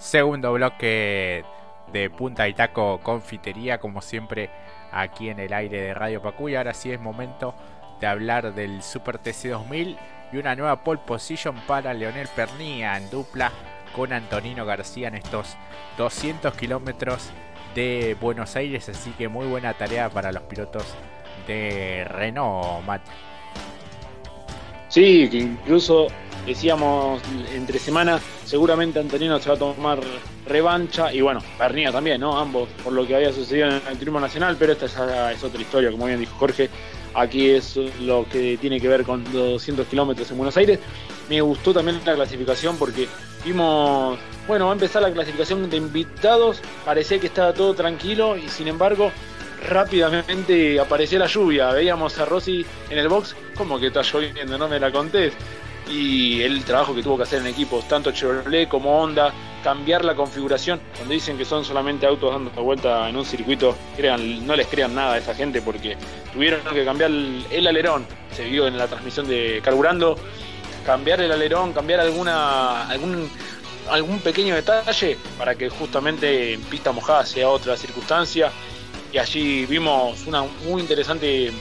Segundo 0.00 0.54
bloque 0.54 1.44
de 1.92 2.08
Punta 2.08 2.48
y 2.48 2.54
Taco 2.54 3.00
Confitería, 3.02 3.78
como 3.78 4.00
siempre 4.00 4.48
aquí 4.90 5.28
en 5.28 5.38
el 5.38 5.52
aire 5.52 5.82
de 5.82 5.94
Radio 5.94 6.22
Pacuy. 6.22 6.56
Ahora 6.56 6.72
sí 6.72 6.90
es 6.90 6.98
momento 6.98 7.54
de 8.00 8.06
hablar 8.06 8.54
del 8.54 8.82
Super 8.82 9.18
TC 9.18 9.50
2000 9.50 9.98
y 10.32 10.36
una 10.38 10.56
nueva 10.56 10.82
pole 10.82 11.02
position 11.06 11.54
para 11.66 11.92
Leonel 11.92 12.28
Pernía 12.34 12.96
en 12.96 13.10
dupla 13.10 13.52
con 13.94 14.14
Antonino 14.14 14.64
García 14.64 15.08
en 15.08 15.16
estos 15.16 15.58
200 15.98 16.54
kilómetros 16.54 17.28
de 17.74 18.16
Buenos 18.18 18.56
Aires. 18.56 18.88
Así 18.88 19.10
que 19.10 19.28
muy 19.28 19.46
buena 19.46 19.74
tarea 19.74 20.08
para 20.08 20.32
los 20.32 20.44
pilotos 20.44 20.94
de 21.46 22.06
Renault, 22.08 22.86
Matt. 22.86 23.02
Sí, 24.88 25.28
que 25.30 25.36
incluso 25.40 26.06
decíamos 26.46 27.22
entre 27.54 27.78
semana, 27.78 28.20
seguramente 28.44 28.98
Antonino 28.98 29.38
se 29.38 29.48
va 29.48 29.54
a 29.54 29.58
tomar 29.58 30.00
revancha 30.46 31.12
y 31.12 31.20
bueno, 31.20 31.40
Pernía 31.58 31.92
también, 31.92 32.20
¿no? 32.20 32.38
Ambos 32.38 32.68
por 32.82 32.92
lo 32.92 33.06
que 33.06 33.14
había 33.14 33.32
sucedido 33.32 33.68
en 33.68 33.82
el 33.88 33.98
Turismo 33.98 34.20
Nacional, 34.20 34.56
pero 34.58 34.72
esta 34.72 34.86
es, 35.32 35.44
otra 35.44 35.60
historia, 35.60 35.90
como 35.90 36.06
bien 36.06 36.20
dijo 36.20 36.36
Jorge. 36.38 36.68
Aquí 37.12 37.50
es 37.50 37.76
lo 38.00 38.24
que 38.30 38.56
tiene 38.60 38.80
que 38.80 38.86
ver 38.86 39.02
con 39.02 39.24
200 39.32 39.86
kilómetros 39.88 40.30
en 40.30 40.36
Buenos 40.36 40.56
Aires. 40.56 40.78
Me 41.28 41.40
gustó 41.40 41.72
también 41.74 42.00
la 42.04 42.14
clasificación 42.14 42.76
porque 42.76 43.08
vimos, 43.44 44.18
bueno, 44.46 44.66
va 44.66 44.72
a 44.72 44.74
empezar 44.74 45.02
la 45.02 45.12
clasificación 45.12 45.68
de 45.68 45.76
invitados, 45.76 46.62
parecía 46.84 47.18
que 47.18 47.26
estaba 47.26 47.52
todo 47.52 47.74
tranquilo 47.74 48.36
y 48.36 48.48
sin 48.48 48.68
embargo 48.68 49.10
rápidamente 49.68 50.78
apareció 50.80 51.18
la 51.18 51.26
lluvia. 51.26 51.72
Veíamos 51.72 52.18
a 52.18 52.24
Rossi 52.24 52.64
en 52.88 52.98
el 52.98 53.08
box, 53.08 53.34
como 53.56 53.78
que 53.78 53.88
está 53.88 54.02
lloviendo, 54.02 54.56
no 54.56 54.68
me 54.68 54.80
la 54.80 54.90
contés. 54.90 55.32
Y 55.88 56.42
el 56.42 56.64
trabajo 56.64 56.94
que 56.94 57.02
tuvo 57.02 57.16
que 57.16 57.24
hacer 57.24 57.40
en 57.40 57.48
equipos, 57.48 57.86
tanto 57.88 58.12
Chevrolet 58.12 58.68
como 58.68 59.00
Honda, 59.02 59.32
cambiar 59.62 60.04
la 60.04 60.14
configuración. 60.14 60.80
Cuando 60.96 61.14
dicen 61.14 61.36
que 61.36 61.44
son 61.44 61.64
solamente 61.64 62.06
autos 62.06 62.32
dando 62.32 62.50
vuelta 62.62 63.08
en 63.08 63.16
un 63.16 63.24
circuito, 63.24 63.76
crean, 63.96 64.46
no 64.46 64.54
les 64.56 64.66
crean 64.66 64.94
nada 64.94 65.14
a 65.14 65.18
esa 65.18 65.34
gente 65.34 65.62
porque 65.62 65.96
tuvieron 66.32 66.60
que 66.72 66.84
cambiar 66.84 67.10
el, 67.10 67.66
alerón. 67.66 68.06
Se 68.32 68.44
vio 68.44 68.66
en 68.66 68.76
la 68.76 68.86
transmisión 68.86 69.26
de 69.26 69.60
Carburando, 69.64 70.16
cambiar 70.86 71.20
el 71.20 71.32
alerón, 71.32 71.72
cambiar 71.72 72.00
alguna 72.00 72.88
algún 72.88 73.30
algún 73.90 74.20
pequeño 74.20 74.54
detalle 74.54 75.18
para 75.36 75.56
que 75.56 75.68
justamente 75.68 76.52
en 76.54 76.62
pista 76.62 76.92
mojada 76.92 77.26
sea 77.26 77.48
otra 77.48 77.76
circunstancia 77.76 78.52
y 79.12 79.18
allí 79.18 79.66
vimos 79.66 80.26
una 80.26 80.42
muy 80.64 80.80
interesante 80.80 81.52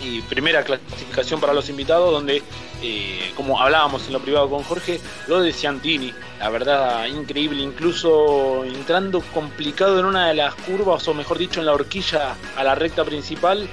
y 0.00 0.22
primera 0.22 0.62
clasificación 0.64 1.40
para 1.40 1.52
los 1.52 1.68
invitados 1.68 2.12
donde 2.12 2.42
eh, 2.82 3.32
como 3.36 3.60
hablábamos 3.60 4.06
en 4.06 4.12
lo 4.12 4.20
privado 4.20 4.48
con 4.48 4.62
Jorge 4.62 5.00
lo 5.28 5.40
de 5.40 5.52
Ciantini 5.52 6.12
la 6.38 6.50
verdad 6.50 7.06
increíble 7.06 7.62
incluso 7.62 8.64
entrando 8.64 9.20
complicado 9.34 9.98
en 9.98 10.06
una 10.06 10.28
de 10.28 10.34
las 10.34 10.54
curvas 10.54 11.06
o 11.08 11.14
mejor 11.14 11.38
dicho 11.38 11.60
en 11.60 11.66
la 11.66 11.74
horquilla 11.74 12.34
a 12.56 12.64
la 12.64 12.74
recta 12.74 13.04
principal 13.04 13.68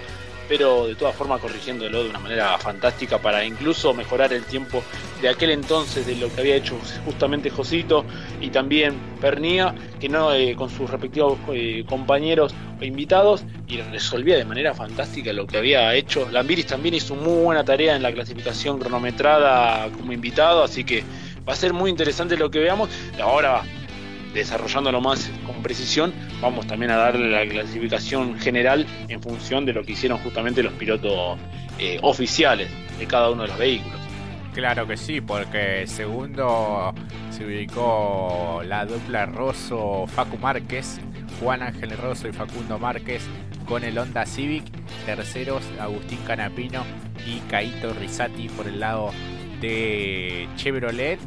pero 0.48 0.88
de 0.88 0.96
todas 0.96 1.16
formas 1.16 1.42
corrigiéndolo 1.42 2.04
de 2.04 2.10
una 2.10 2.20
manera 2.20 2.58
fantástica 2.58 3.18
para 3.20 3.46
incluso 3.46 3.94
mejorar 3.94 4.34
el 4.34 4.44
tiempo 4.44 4.84
de 5.22 5.30
aquel 5.30 5.52
entonces 5.52 6.06
de 6.06 6.16
lo 6.16 6.34
que 6.34 6.42
había 6.42 6.56
hecho 6.56 6.78
justamente 7.06 7.50
Josito 7.50 8.06
y 8.42 8.50
también 8.50 8.96
Pernía, 9.20 9.74
que 10.00 10.10
no 10.10 10.34
eh, 10.34 10.56
con 10.56 10.70
sus 10.70 10.90
respectivos 10.90 11.38
eh, 11.52 11.84
compañeros 11.88 12.54
o 12.80 12.84
invitados 12.84 13.44
y 13.68 13.82
resolvía 13.82 14.38
de 14.38 14.46
manera 14.46 14.74
fantástica 14.74 15.34
lo 15.34 15.48
que 15.48 15.58
había 15.58 15.94
hecho. 15.96 16.30
Lambiris 16.32 16.68
también 16.68 16.96
hizo 16.96 17.16
muy 17.16 17.44
buena 17.44 17.64
tarea 17.64 17.96
en 17.96 18.04
la 18.04 18.12
clasificación 18.12 18.80
cronometrada 18.80 19.90
como 19.90 20.14
invitado, 20.14 20.64
así 20.64 20.84
que 20.84 21.04
va 21.48 21.54
a 21.54 21.56
ser 21.56 21.74
muy 21.74 21.90
interesante 21.90 22.38
lo 22.38 22.52
que 22.52 22.60
veamos. 22.60 22.90
Ahora 23.22 23.64
desarrollándolo 24.38 25.02
más 25.02 25.30
con 25.46 25.62
precisión, 25.62 26.14
vamos 26.42 26.68
también 26.68 26.92
a 26.92 26.98
darle 26.98 27.30
la 27.30 27.52
clasificación 27.52 28.40
general 28.40 28.86
en 29.08 29.22
función 29.22 29.66
de 29.66 29.74
lo 29.74 29.84
que 29.84 29.94
hicieron 29.94 30.20
justamente 30.20 30.64
los 30.64 30.74
pilotos 30.74 31.38
eh, 31.80 32.00
oficiales 32.02 32.70
de 32.98 33.06
cada 33.08 33.32
uno 33.32 33.44
de 33.44 33.50
los 33.50 33.58
vehículos. 33.58 34.00
Claro 34.54 34.88
que 34.88 34.98
sí, 34.98 35.22
porque 35.22 35.86
segundo 35.86 36.94
se 37.30 37.46
ubicó 37.46 38.62
la 38.66 38.86
dupla 38.86 39.26
Rosso 39.26 40.06
Facu 40.08 40.38
Márquez, 40.38 41.00
Juan 41.40 41.62
Ángel 41.62 41.96
Rosso 41.98 42.28
y 42.28 42.32
Facundo 42.32 42.80
Márquez 42.80 43.24
con 43.68 43.84
el 43.84 43.98
Honda 43.98 44.26
Civic. 44.26 44.64
Terceros 45.06 45.64
Agustín 45.80 46.20
Canapino 46.26 46.84
y 47.26 47.40
Caito 47.50 47.94
Risati 47.94 48.50
por 48.50 48.68
el 48.68 48.80
lado 48.80 49.12
de 49.62 50.48
Chevrolet. 50.56 51.20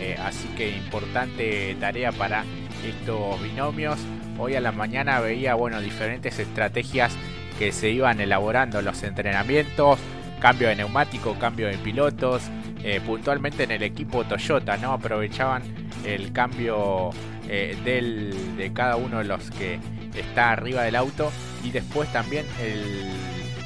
Eh, 0.00 0.16
así 0.18 0.48
que 0.56 0.70
importante 0.70 1.76
tarea 1.78 2.10
para 2.10 2.44
estos 2.84 3.40
binomios. 3.42 3.98
Hoy 4.38 4.54
a 4.54 4.60
la 4.60 4.72
mañana 4.72 5.20
veía 5.20 5.54
bueno, 5.54 5.80
diferentes 5.82 6.38
estrategias 6.38 7.14
que 7.58 7.70
se 7.70 7.90
iban 7.90 8.18
elaborando 8.18 8.80
los 8.80 9.02
entrenamientos, 9.02 9.98
cambio 10.40 10.68
de 10.68 10.76
neumático, 10.76 11.38
cambio 11.38 11.66
de 11.66 11.76
pilotos, 11.76 12.44
eh, 12.82 13.02
puntualmente 13.04 13.64
en 13.64 13.72
el 13.72 13.82
equipo 13.82 14.24
Toyota, 14.24 14.78
¿no? 14.78 14.92
Aprovechaban 14.94 15.62
el 16.06 16.32
cambio 16.32 17.10
eh, 17.46 17.76
del, 17.84 18.56
de 18.56 18.72
cada 18.72 18.96
uno 18.96 19.18
de 19.18 19.24
los 19.24 19.50
que 19.50 19.78
está 20.16 20.52
arriba 20.52 20.82
del 20.82 20.96
auto 20.96 21.30
y 21.62 21.70
después 21.72 22.10
también 22.10 22.46
el 22.62 23.12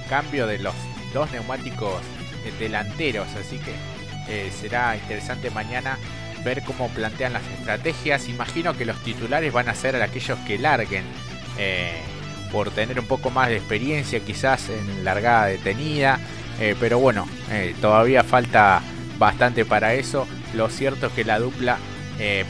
cambio 0.09 0.49
de 0.49 0.59
los 0.59 0.75
dos 1.13 1.31
neumáticos 1.31 2.03
delanteros, 2.59 3.29
así 3.37 3.59
que 3.59 4.51
será 4.51 4.97
interesante 4.97 5.51
mañana 5.51 5.99
ver 6.45 6.63
cómo 6.63 6.89
plantean 6.89 7.33
las 7.33 7.47
estrategias. 7.59 8.29
Imagino 8.29 8.77
que 8.77 8.85
los 8.85 8.97
titulares 8.99 9.53
van 9.53 9.69
a 9.69 9.75
ser 9.75 10.01
aquellos 10.01 10.39
que 10.41 10.59
larguen 10.59 11.05
eh, 11.59 12.01
por 12.53 12.71
tener 12.71 13.01
un 13.01 13.07
poco 13.07 13.31
más 13.31 13.49
de 13.49 13.57
experiencia, 13.57 14.21
quizás 14.21 14.69
en 14.69 15.05
largada 15.05 15.47
detenida. 15.47 16.21
Eh, 16.61 16.77
pero 16.79 16.99
bueno, 16.99 17.27
eh, 17.51 17.75
todavía 17.81 18.23
falta 18.23 18.81
bastante 19.19 19.65
para 19.65 19.95
eso. 19.95 20.29
Lo 20.55 20.69
cierto 20.69 21.07
es 21.07 21.13
que 21.15 21.25
la 21.25 21.39
dupla 21.39 21.79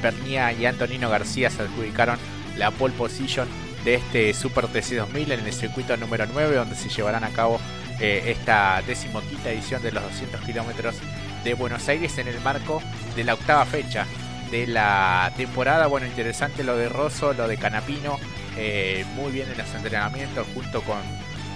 Pernía 0.02 0.52
y 0.52 0.66
Antonino 0.66 1.08
García 1.08 1.48
se 1.48 1.62
adjudicaron 1.62 2.18
la 2.58 2.70
pole 2.70 2.92
position 2.92 3.48
de 3.82 3.94
este 3.94 4.34
Super 4.34 4.66
TC 4.66 4.96
2000 4.96 5.32
en 5.32 5.40
el 5.40 5.52
circuito 5.54 5.96
número 5.96 6.26
9, 6.30 6.54
donde 6.54 6.74
se 6.74 6.90
llevarán 6.90 7.24
a 7.24 7.30
cabo 7.30 7.58
esta 7.98 8.82
decimoquinta 8.86 9.50
edición 9.50 9.82
de 9.82 9.92
los 9.92 10.02
200 10.02 10.42
kilómetros 10.42 10.96
de 11.44 11.54
Buenos 11.54 11.88
Aires 11.88 12.18
en 12.18 12.28
el 12.28 12.40
marco 12.40 12.82
de 13.14 13.24
la 13.24 13.34
octava 13.34 13.64
fecha 13.66 14.06
de 14.50 14.66
la 14.66 15.32
temporada. 15.36 15.86
Bueno, 15.86 16.06
interesante 16.06 16.64
lo 16.64 16.76
de 16.76 16.88
Rosso, 16.88 17.32
lo 17.34 17.46
de 17.46 17.56
Canapino, 17.56 18.18
eh, 18.56 19.04
muy 19.14 19.30
bien 19.30 19.50
en 19.50 19.58
los 19.58 19.74
entrenamientos 19.74 20.46
junto 20.54 20.80
con, 20.82 21.00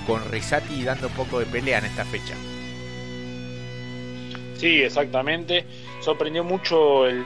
con 0.06 0.31
Risati 0.31 0.84
dando 0.84 1.09
un 1.09 1.15
poco 1.15 1.41
de 1.41 1.47
pelea 1.47 1.78
en 1.78 1.87
esta 1.87 2.04
fecha. 2.04 2.34
Sí, 4.56 4.82
exactamente. 4.82 5.65
Sorprendió 6.00 6.43
mucho 6.44 7.06
el, 7.06 7.25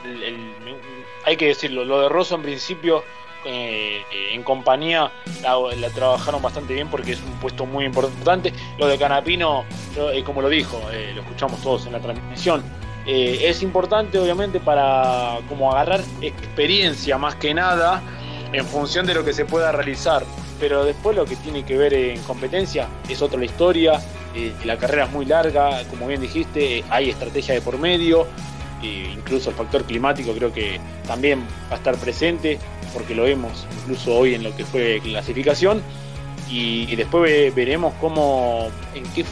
hay 1.24 1.36
que 1.36 1.46
decirlo, 1.46 1.84
lo 1.84 2.02
de 2.02 2.08
Rosso 2.08 2.34
en 2.34 2.42
principio 2.42 3.04
eh, 3.44 4.02
en 4.32 4.44
compañía 4.44 5.10
la, 5.42 5.90
trabajaron 5.90 6.40
bastante 6.40 6.74
bien 6.74 6.88
porque 6.88 7.12
es 7.12 7.22
un 7.22 7.32
puesto 7.40 7.66
muy 7.66 7.84
importante. 7.84 8.52
Lo 8.78 8.86
de 8.86 8.98
Canapino, 8.98 9.64
eh, 9.96 10.22
como 10.24 10.42
lo 10.42 10.48
dijo, 10.48 10.80
eh, 10.92 11.12
lo 11.14 11.22
escuchamos 11.22 11.60
todos 11.60 11.86
en 11.86 11.92
la 11.92 12.00
transmisión, 12.00 12.62
es 13.04 13.64
importante 13.64 14.16
obviamente 14.16 14.60
para 14.60 15.38
como 15.48 15.72
agarrar 15.72 16.02
experiencia 16.20 17.18
más 17.18 17.34
que 17.34 17.52
nada 17.52 18.00
en 18.52 18.64
función 18.64 19.06
de 19.06 19.14
lo 19.14 19.24
que 19.24 19.32
se 19.32 19.44
pueda 19.44 19.72
realizar. 19.72 20.22
Pero 20.60 20.84
después 20.84 21.16
lo 21.16 21.24
que 21.24 21.34
tiene 21.34 21.64
que 21.64 21.76
ver 21.76 21.92
en 21.94 22.22
competencia 22.22 22.86
es 23.08 23.20
otra 23.20 23.40
la 23.40 23.46
historia. 23.46 24.00
la 24.64 24.76
carrera 24.76 25.06
es 25.06 25.10
muy 25.10 25.24
larga, 25.24 25.82
como 25.90 26.06
bien 26.06 26.20
dijiste, 26.20 26.84
hay 26.90 27.10
estrategia 27.10 27.54
de 27.54 27.60
por 27.60 27.76
medio. 27.76 28.28
incluso 28.82 29.50
el 29.50 29.56
factor 29.56 29.82
climático 29.84 30.32
creo 30.32 30.52
que 30.52 30.78
también 31.06 31.40
va 31.68 31.74
a 31.74 31.78
estar 31.78 31.96
presente 31.96 32.60
porque 32.92 33.14
lo 33.14 33.24
vemos 33.24 33.66
incluso 33.80 34.14
hoy 34.14 34.34
en 34.34 34.42
lo 34.42 34.54
que 34.54 34.64
fue 34.64 35.00
clasificación. 35.02 35.82
Y, 36.50 36.94
después 36.96 37.54
veremos 37.54 37.94
cómo, 37.98 38.68
en 38.94 39.04
qué, 39.14 39.24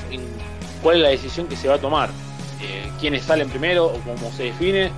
cuál 0.83 0.97
es 0.97 1.03
la 1.03 1.09
decisión 1.11 1.49
que 1.49 1.57
se 1.57 1.69
va 1.69 1.75
a 1.75 1.79
tomar, 1.79 2.09
eh, 2.62 2.91
quiénes 2.99 3.25
salen 3.25 3.51
primero 3.51 3.87
o 3.87 3.99
cómo 4.01 4.33
se 4.33 4.45
define. 4.45 4.91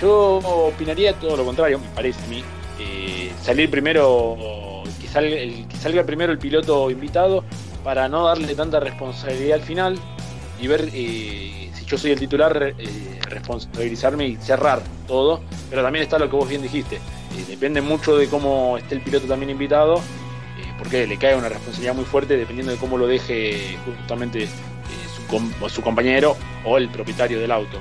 Yo 0.00 0.36
opinaría 0.38 1.14
todo 1.14 1.36
lo 1.36 1.44
contrario, 1.44 1.80
me 1.80 1.88
parece 1.88 2.22
a 2.24 2.28
mí. 2.28 2.44
Eh, 2.78 3.32
salir 3.42 3.70
primero, 3.70 4.36
que 5.00 5.08
salga, 5.08 5.36
el, 5.36 5.66
que 5.66 5.76
salga 5.76 6.04
primero 6.04 6.30
el 6.32 6.38
piloto 6.38 6.90
invitado 6.90 7.42
para 7.82 8.08
no 8.08 8.26
darle 8.26 8.54
tanta 8.54 8.78
responsabilidad 8.78 9.58
al 9.58 9.64
final 9.64 9.98
y 10.60 10.66
ver 10.68 10.88
eh, 10.92 11.70
si 11.74 11.84
yo 11.86 11.98
soy 11.98 12.12
el 12.12 12.18
titular, 12.20 12.74
responsabilizarme 13.28 14.28
y 14.28 14.36
cerrar 14.36 14.82
todo. 15.08 15.40
Pero 15.70 15.82
también 15.82 16.04
está 16.04 16.18
lo 16.18 16.30
que 16.30 16.36
vos 16.36 16.48
bien 16.48 16.62
dijiste, 16.62 17.00
eh, 17.36 17.44
depende 17.48 17.80
mucho 17.80 18.16
de 18.16 18.28
cómo 18.28 18.78
esté 18.78 18.94
el 18.94 19.00
piloto 19.00 19.26
también 19.26 19.50
invitado, 19.50 19.96
eh, 19.96 20.72
porque 20.78 21.06
le 21.06 21.16
cae 21.18 21.36
una 21.36 21.48
responsabilidad 21.48 21.94
muy 21.94 22.04
fuerte 22.04 22.36
dependiendo 22.36 22.72
de 22.72 22.78
cómo 22.78 22.96
lo 22.96 23.06
deje 23.06 23.76
justamente 23.84 24.44
eh, 24.44 24.48
su, 25.68 25.82
compañero 25.82 26.36
o 26.64 26.78
el 26.78 26.88
propietario 26.88 27.38
del 27.38 27.52
auto. 27.52 27.78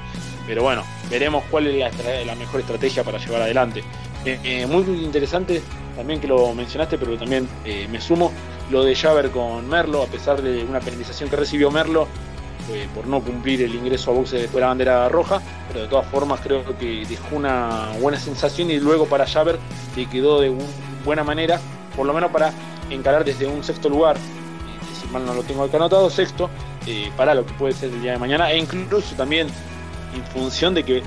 Pero 0.48 0.64
bueno, 0.64 0.84
veremos 1.10 1.44
cuál 1.50 1.68
es 1.68 2.26
la, 2.26 2.36
mejor 2.36 2.60
estrategia 2.60 3.04
para 3.04 3.18
llevar 3.18 3.42
adelante. 3.42 3.84
Muy 4.68 4.84
interesante 5.04 5.62
también 5.96 6.20
que 6.20 6.28
lo 6.28 6.54
mencionaste, 6.54 6.98
pero 6.98 7.18
también 7.18 7.48
me 7.92 8.00
sumo 8.00 8.32
lo 8.70 8.84
de 8.84 8.96
Javer 8.96 9.32
con 9.32 9.68
Merlo, 9.68 10.04
a 10.04 10.08
pesar 10.08 10.42
de 10.42 10.64
una 10.64 10.80
penalización 10.80 11.30
que 11.30 11.36
recibió 11.36 11.72
Merlo, 11.72 12.08
por 12.94 13.08
no 13.08 13.22
cumplir 13.22 13.62
el 13.62 13.76
ingreso 13.76 14.12
a 14.12 14.14
boxe 14.14 14.38
después 14.38 14.56
de 14.56 14.62
la 14.62 14.68
bandera 14.68 15.10
roja, 15.10 15.42
pero 15.68 15.82
de 15.82 15.88
todas 15.88 16.08
formas 16.08 16.40
creo 16.42 16.64
que 16.78 17.06
dejó 17.08 17.36
una 17.36 17.92
buena 18.00 18.20
sensación 18.20 18.72
y 18.72 18.80
luego 18.80 19.06
para 19.06 19.28
Javer 19.28 19.60
le 19.96 20.06
quedó 20.08 20.42
de 20.42 20.54
buena 21.04 21.24
manera, 21.24 21.60
por 21.96 22.06
lo 22.06 22.14
menos 22.14 22.32
para 22.32 22.52
encarar 22.90 23.24
desde 23.24 23.48
un 23.48 23.64
sexto 23.64 23.90
lugar, 23.90 24.18
eh, 24.18 24.20
si 25.00 25.08
mal 25.08 25.26
no 25.26 25.34
lo 25.34 25.44
tengo 25.44 25.64
acá 25.64 25.78
anotado, 25.78 26.10
sexto, 26.10 26.50
eh, 26.88 27.12
para 27.16 27.34
lo 27.34 27.46
que 27.46 27.54
puede 27.54 27.74
ser 27.74 27.90
el 27.90 28.02
día 28.02 28.14
de 28.14 28.18
mañana, 28.18 28.52
e 28.52 28.58
incluso 28.58 29.16
también 29.16 29.48
en 30.16 30.24
función 30.26 30.74
de 30.74 30.84
que 30.84 31.04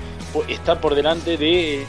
está 0.47 0.79
por 0.79 0.93
delante 0.93 1.37
de, 1.37 1.85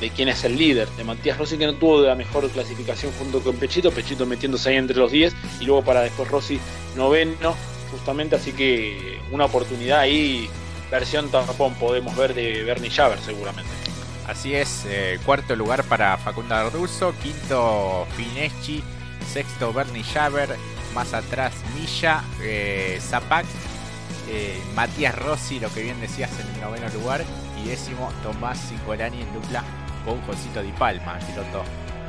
de 0.00 0.10
quien 0.10 0.28
es 0.28 0.42
el 0.44 0.56
líder, 0.56 0.88
de 0.90 1.04
Matías 1.04 1.38
Rossi, 1.38 1.58
que 1.58 1.66
no 1.66 1.74
tuvo 1.74 2.00
la 2.00 2.14
mejor 2.14 2.48
clasificación 2.48 3.12
junto 3.18 3.40
con 3.40 3.56
Pechito, 3.56 3.90
Pechito 3.90 4.24
metiéndose 4.24 4.70
ahí 4.70 4.76
entre 4.76 4.96
los 4.96 5.12
10, 5.12 5.34
y 5.60 5.64
luego 5.66 5.82
para 5.82 6.00
después 6.00 6.30
Rossi 6.30 6.58
noveno, 6.96 7.54
justamente, 7.92 8.34
así 8.34 8.52
que 8.52 9.20
una 9.30 9.44
oportunidad 9.44 10.00
ahí, 10.00 10.50
versión 10.90 11.30
tapón, 11.30 11.74
podemos 11.74 12.16
ver 12.16 12.34
de 12.34 12.64
Bernie 12.64 12.90
Javer 12.90 13.20
seguramente. 13.20 13.70
Así 14.26 14.54
es, 14.54 14.84
eh, 14.86 15.18
cuarto 15.24 15.54
lugar 15.54 15.84
para 15.84 16.16
Facundo 16.16 16.54
Arduzo, 16.54 17.14
quinto 17.22 18.06
Fineschi, 18.16 18.82
sexto 19.32 19.72
Bernie 19.72 20.02
Javer, 20.02 20.56
más 20.94 21.12
atrás 21.12 21.52
Milla, 21.76 22.22
eh, 22.40 22.98
Zapac, 23.00 23.44
eh, 24.28 24.60
Matías 24.74 25.14
Rossi, 25.16 25.60
lo 25.60 25.72
que 25.72 25.82
bien 25.82 26.00
decías 26.00 26.30
en 26.40 26.54
el 26.54 26.60
noveno 26.60 26.88
lugar, 26.90 27.24
y 27.62 27.68
décimo 27.68 28.12
Tomás 28.22 28.58
Cicolani 28.68 29.20
en 29.20 29.32
dupla 29.34 29.64
con 30.04 30.20
Josito 30.22 30.62
Di 30.62 30.72
Palma, 30.72 31.18
piloto 31.18 31.64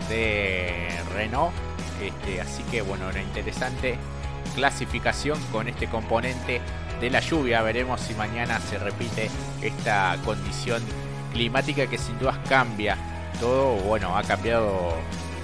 de 0.09 0.89
Renault. 1.13 1.53
Este, 2.01 2.41
así 2.41 2.63
que 2.63 2.81
bueno, 2.81 3.07
una 3.07 3.21
interesante 3.21 3.97
clasificación 4.55 5.39
con 5.51 5.67
este 5.67 5.87
componente 5.87 6.61
de 6.99 7.09
la 7.09 7.19
lluvia. 7.19 7.61
Veremos 7.61 8.01
si 8.01 8.13
mañana 8.15 8.59
se 8.59 8.77
repite 8.77 9.29
esta 9.61 10.17
condición 10.23 10.81
climática 11.33 11.87
que 11.87 11.97
sin 11.97 12.17
dudas 12.19 12.37
cambia 12.47 12.97
todo. 13.39 13.75
Bueno, 13.77 14.17
ha 14.17 14.23
cambiado 14.23 14.93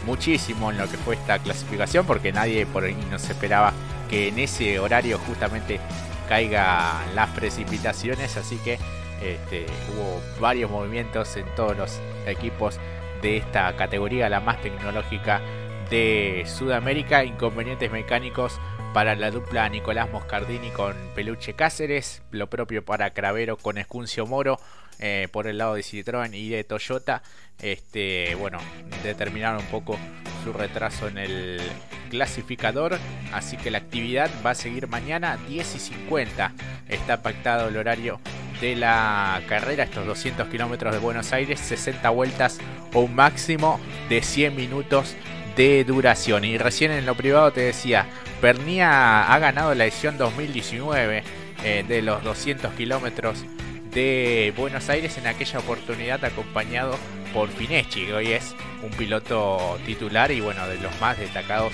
muchísimo 0.06 0.72
en 0.72 0.78
lo 0.78 0.90
que 0.90 0.98
fue 0.98 1.16
esta 1.16 1.40
clasificación 1.40 2.06
porque 2.06 2.32
nadie 2.32 2.66
por 2.66 2.84
ahí 2.84 2.98
nos 3.12 3.30
esperaba 3.30 3.74
que 4.10 4.30
en 4.30 4.40
ese 4.40 4.80
horario 4.80 5.20
justamente 5.20 5.80
caigan 6.28 7.16
las 7.16 7.30
precipitaciones. 7.32 8.38
Así 8.38 8.58
que 8.58 8.80
este, 9.22 9.66
hubo 9.94 10.22
varios 10.40 10.72
movimientos 10.72 11.36
en 11.36 11.46
todos 11.56 11.76
los 11.76 12.00
equipos 12.26 12.80
de 13.22 13.38
esta 13.38 13.76
categoría, 13.76 14.30
la 14.30 14.40
más 14.40 14.62
tecnológica 14.62 15.42
de 15.90 16.44
Sudamérica. 16.46 17.24
Inconvenientes 17.24 17.92
mecánicos 17.92 18.60
para 18.94 19.16
la 19.16 19.32
dupla 19.32 19.70
Nicolás 19.70 20.10
Moscardini 20.10 20.72
con 20.72 20.96
Peluche 21.14 21.54
Cáceres, 21.54 22.22
lo 22.32 22.50
propio 22.50 22.84
para 22.84 23.12
Cravero 23.12 23.58
con 23.58 23.78
Escuncio 23.78 24.26
Moro 24.26 24.60
eh, 25.00 25.28
por 25.32 25.48
el 25.48 25.58
lado 25.58 25.76
de 25.76 25.82
Citroën 25.82 26.34
y 26.34 26.50
de 26.50 26.64
Toyota. 26.64 27.22
Este, 27.62 28.36
bueno, 28.36 28.58
determinaron 29.04 29.62
un 29.62 29.68
poco 29.68 29.98
su 30.44 30.54
retraso 30.54 31.08
en 31.08 31.18
el 31.18 31.62
clasificador, 32.10 32.98
así 33.32 33.58
que 33.58 33.72
la 33.72 33.78
actividad 33.78 34.30
va 34.46 34.52
a 34.52 34.56
seguir 34.56 34.88
mañana 34.88 35.38
10 35.48 35.76
y 35.76 35.80
50. 35.80 36.54
Está 36.88 37.22
pactado 37.22 37.70
el 37.70 37.78
horario 37.78 38.20
de 38.60 38.76
la 38.76 39.42
carrera, 39.48 39.84
estos 39.84 40.06
200 40.06 40.48
kilómetros 40.48 40.94
de 40.94 41.00
Buenos 41.00 41.32
Aires, 41.32 41.60
60 41.60 42.10
vueltas 42.10 42.60
o 42.94 43.02
un 43.02 43.16
máximo 43.16 43.80
de 44.10 44.22
100 44.22 44.56
minutos 44.56 45.16
de 45.56 45.84
duración. 45.84 46.44
Y 46.46 46.58
recién 46.58 46.92
en 46.92 47.06
lo 47.06 47.16
privado 47.16 47.52
te 47.52 47.62
decía, 47.62 48.08
Pernia 48.42 49.34
ha 49.34 49.40
ganado 49.40 49.76
la 49.76 49.84
edición 49.84 50.18
2019 50.18 51.24
eh, 51.64 51.84
de 51.88 52.02
los 52.02 52.24
200 52.24 52.74
kilómetros 52.74 53.44
de 53.92 54.54
Buenos 54.56 54.90
Aires 54.90 55.18
en 55.18 55.28
aquella 55.28 55.60
oportunidad 55.60 56.24
acompañado 56.24 56.96
por 57.34 57.50
Fineschi, 57.50 58.06
que 58.06 58.14
hoy 58.14 58.28
es 58.32 58.56
un 58.82 58.92
piloto 58.92 59.78
titular 59.86 60.32
y 60.32 60.40
bueno, 60.40 60.68
de 60.68 60.78
los 60.78 61.00
más 61.02 61.18
destacados 61.20 61.74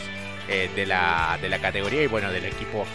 eh, 0.50 0.70
de, 0.76 0.86
la, 0.86 1.38
de 1.42 1.50
la 1.50 1.60
categoría 1.60 2.04
y 2.04 2.08
bueno, 2.08 2.32
del 2.32 2.46
equipo 2.46 2.86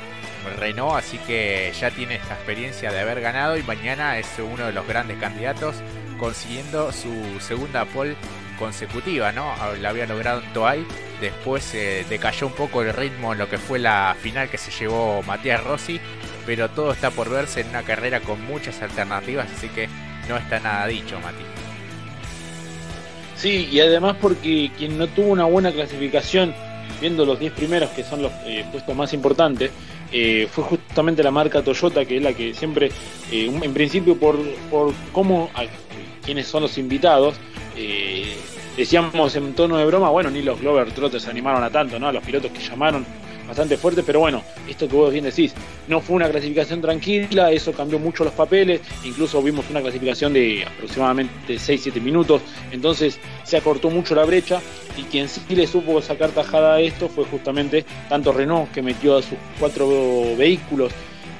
Renault, 0.58 0.96
así 0.96 1.18
que 1.18 1.72
ya 1.78 1.90
tiene 1.90 2.16
esta 2.16 2.34
experiencia 2.34 2.90
de 2.90 3.00
haber 3.00 3.20
ganado 3.20 3.56
y 3.56 3.62
mañana 3.62 4.18
es 4.18 4.26
uno 4.38 4.66
de 4.66 4.72
los 4.72 4.86
grandes 4.86 5.18
candidatos 5.18 5.76
consiguiendo 6.18 6.92
su 6.92 7.38
segunda 7.40 7.84
pole 7.84 8.16
consecutiva, 8.60 9.32
¿no? 9.32 9.54
La 9.80 9.88
había 9.88 10.06
logrado 10.06 10.42
en 10.42 10.52
Toay, 10.52 10.86
después 11.20 11.74
eh, 11.74 12.04
decayó 12.08 12.46
un 12.46 12.52
poco 12.52 12.82
el 12.82 12.92
ritmo 12.92 13.32
en 13.32 13.38
lo 13.38 13.48
que 13.48 13.58
fue 13.58 13.78
la 13.78 14.14
final 14.20 14.48
que 14.50 14.58
se 14.58 14.70
llevó 14.70 15.22
Matías 15.22 15.64
Rossi, 15.64 15.98
pero 16.46 16.68
todo 16.68 16.92
está 16.92 17.10
por 17.10 17.30
verse 17.30 17.62
en 17.62 17.70
una 17.70 17.82
carrera 17.82 18.20
con 18.20 18.44
muchas 18.44 18.80
alternativas, 18.82 19.48
así 19.56 19.68
que 19.68 19.88
no 20.28 20.36
está 20.36 20.60
nada 20.60 20.86
dicho, 20.86 21.18
Mati. 21.20 21.42
Sí, 23.34 23.68
y 23.72 23.80
además 23.80 24.16
porque 24.20 24.70
quien 24.76 24.98
no 24.98 25.06
tuvo 25.08 25.28
una 25.28 25.46
buena 25.46 25.72
clasificación, 25.72 26.54
viendo 27.00 27.24
los 27.24 27.40
10 27.40 27.54
primeros 27.54 27.88
que 27.90 28.04
son 28.04 28.20
los 28.20 28.32
eh, 28.44 28.66
puestos 28.70 28.94
más 28.94 29.14
importantes, 29.14 29.70
eh, 30.12 30.46
fue 30.52 30.64
justamente 30.64 31.22
la 31.22 31.30
marca 31.30 31.62
Toyota, 31.62 32.04
que 32.04 32.18
es 32.18 32.22
la 32.22 32.34
que 32.34 32.52
siempre, 32.52 32.90
en 33.30 33.72
principio 33.72 34.18
por, 34.18 34.38
por 34.70 34.92
cómo, 35.12 35.50
quiénes 36.22 36.46
son 36.46 36.62
los 36.62 36.76
invitados, 36.76 37.36
eh, 37.76 38.36
decíamos 38.80 39.36
en 39.36 39.52
tono 39.52 39.76
de 39.76 39.84
broma, 39.84 40.08
bueno, 40.08 40.30
ni 40.30 40.40
los 40.40 40.58
Glover 40.58 40.90
Trotters 40.92 41.24
se 41.24 41.30
animaron 41.30 41.62
a 41.62 41.68
tanto, 41.68 41.98
¿no? 41.98 42.10
Los 42.10 42.24
pilotos 42.24 42.50
que 42.50 42.60
llamaron 42.60 43.04
bastante 43.46 43.76
fuertes, 43.76 44.02
pero 44.06 44.20
bueno, 44.20 44.42
esto 44.66 44.88
que 44.88 44.96
vos 44.96 45.12
bien 45.12 45.24
decís, 45.24 45.52
no 45.86 46.00
fue 46.00 46.16
una 46.16 46.30
clasificación 46.30 46.80
tranquila, 46.80 47.52
eso 47.52 47.72
cambió 47.72 47.98
mucho 47.98 48.24
los 48.24 48.32
papeles, 48.32 48.80
incluso 49.04 49.42
vimos 49.42 49.66
una 49.68 49.82
clasificación 49.82 50.32
de 50.32 50.64
aproximadamente 50.64 51.56
6-7 51.56 52.00
minutos, 52.00 52.40
entonces 52.70 53.20
se 53.42 53.58
acortó 53.58 53.90
mucho 53.90 54.14
la 54.14 54.24
brecha 54.24 54.62
y 54.96 55.02
quien 55.02 55.28
sí 55.28 55.42
le 55.54 55.66
supo 55.66 56.00
sacar 56.00 56.30
tajada 56.30 56.76
a 56.76 56.80
esto 56.80 57.10
fue 57.10 57.24
justamente 57.24 57.84
tanto 58.08 58.32
Renault 58.32 58.72
que 58.72 58.80
metió 58.80 59.18
a 59.18 59.22
sus 59.22 59.36
cuatro 59.58 59.88
vehículos, 60.38 60.90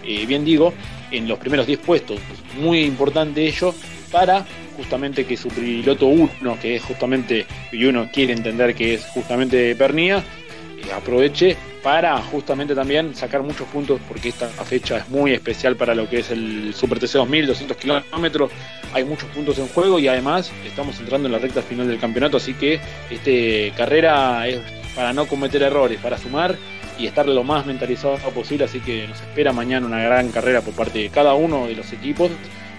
eh, 0.05 0.27
bien 0.27 0.45
digo, 0.45 0.75
en 1.11 1.27
los 1.27 1.39
primeros 1.39 1.67
10 1.67 1.79
puestos, 1.79 2.19
muy 2.61 2.83
importante 2.83 3.47
ello 3.47 3.73
para 4.11 4.45
justamente 4.77 5.25
que 5.25 5.37
su 5.37 5.49
piloto 5.49 6.07
1, 6.07 6.59
que 6.61 6.77
es 6.77 6.83
justamente, 6.83 7.47
y 7.73 7.85
uno 7.85 8.09
quiere 8.13 8.33
entender 8.33 8.75
que 8.75 8.95
es 8.95 9.05
justamente 9.07 9.75
Pernía, 9.77 10.19
eh, 10.19 10.93
aproveche 10.93 11.57
para 11.83 12.21
justamente 12.23 12.75
también 12.75 13.15
sacar 13.15 13.43
muchos 13.43 13.67
puntos, 13.69 14.01
porque 14.07 14.29
esta 14.29 14.49
fecha 14.49 14.99
es 14.99 15.09
muy 15.09 15.33
especial 15.33 15.77
para 15.77 15.95
lo 15.95 16.09
que 16.09 16.19
es 16.19 16.31
el 16.31 16.75
Super 16.75 16.99
TC 16.99 17.15
2000, 17.15 17.47
200 17.47 17.77
kilómetros, 17.77 18.51
hay 18.93 19.05
muchos 19.05 19.29
puntos 19.31 19.59
en 19.59 19.69
juego 19.69 19.99
y 19.99 20.09
además 20.09 20.53
estamos 20.67 20.99
entrando 21.01 21.29
en 21.29 21.33
la 21.33 21.39
recta 21.39 21.63
final 21.63 21.89
del 21.89 21.99
campeonato, 21.99 22.37
así 22.37 22.55
que 22.55 22.81
esta 23.11 23.77
carrera 23.77 24.47
es 24.47 24.61
para 24.95 25.13
no 25.13 25.27
cometer 25.27 25.63
errores, 25.63 25.99
para 26.01 26.19
sumar 26.19 26.57
y 26.99 27.07
estar 27.07 27.27
lo 27.27 27.45
más 27.45 27.65
mentalizado 27.65 28.17
posible, 28.31 28.65
así 28.65 28.81
que 28.81 29.07
nos 29.09 29.21
espera 29.21 29.53
mañana 29.53 29.87
una 29.87 30.03
gran 30.03 30.31
carrera 30.31 30.61
por 30.61 30.75
parte 30.75 30.99
de 30.99 31.09
cada 31.09 31.35
uno 31.35 31.67
de 31.67 31.75
los 31.75 31.93
equipos 31.93 32.31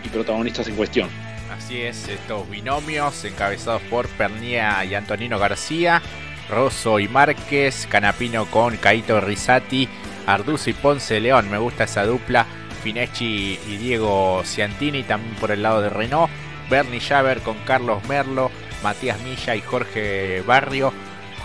y 0.03 0.09
protagonistas 0.09 0.67
en 0.67 0.75
cuestión. 0.75 1.09
Así 1.55 1.81
es, 1.81 2.07
estos 2.07 2.49
binomios 2.49 3.23
encabezados 3.25 3.81
por 3.83 4.07
Pernia 4.09 4.83
y 4.85 4.95
Antonino 4.95 5.37
García, 5.37 6.01
Rosso 6.49 6.99
y 6.99 7.07
Márquez, 7.07 7.87
Canapino 7.89 8.45
con 8.45 8.77
Caito 8.77 9.19
Risati, 9.21 9.87
Arduzo 10.25 10.69
y 10.69 10.73
Ponce 10.73 11.19
León. 11.19 11.49
Me 11.49 11.57
gusta 11.57 11.83
esa 11.85 12.05
dupla. 12.05 12.45
Fineschi 12.83 13.59
y 13.67 13.77
Diego 13.77 14.41
Ciantini 14.43 15.03
también 15.03 15.35
por 15.35 15.51
el 15.51 15.61
lado 15.61 15.81
de 15.81 15.89
Renault. 15.89 16.31
Bernie 16.69 16.99
Javer 16.99 17.41
con 17.41 17.57
Carlos 17.59 18.03
Merlo, 18.07 18.49
Matías 18.81 19.19
Milla 19.21 19.55
y 19.55 19.61
Jorge 19.61 20.41
Barrio. 20.41 20.91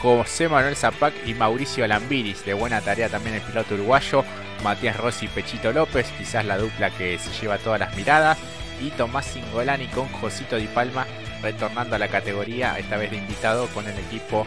José 0.01 0.49
Manuel 0.49 0.77
Zapac 0.77 1.15
y 1.27 1.35
Mauricio 1.35 1.87
Lambiris. 1.87 2.45
De 2.45 2.55
buena 2.55 2.81
tarea 2.81 3.09
también 3.09 3.37
el 3.37 3.43
piloto 3.43 3.75
uruguayo. 3.75 4.25
Matías 4.63 4.97
Rossi 4.97 5.27
y 5.27 5.29
Pechito 5.29 5.73
López. 5.73 6.07
Quizás 6.19 6.45
la 6.45 6.59
dupla 6.59 6.91
que 6.91 7.19
se 7.19 7.31
lleva 7.41 7.59
todas 7.59 7.81
las 7.81 7.97
miradas 7.97 8.39
y 8.81 8.91
Tomás 8.91 9.27
Singolani 9.27 9.87
con 9.87 10.09
Josito 10.09 10.57
Di 10.57 10.67
Palma 10.67 11.07
retornando 11.43 11.97
a 11.97 11.99
la 11.99 12.09
categoría, 12.09 12.79
esta 12.79 12.97
vez 12.97 13.11
de 13.11 13.19
invitado 13.19 13.67
con 13.69 13.87
el 13.87 13.99
equipo 13.99 14.47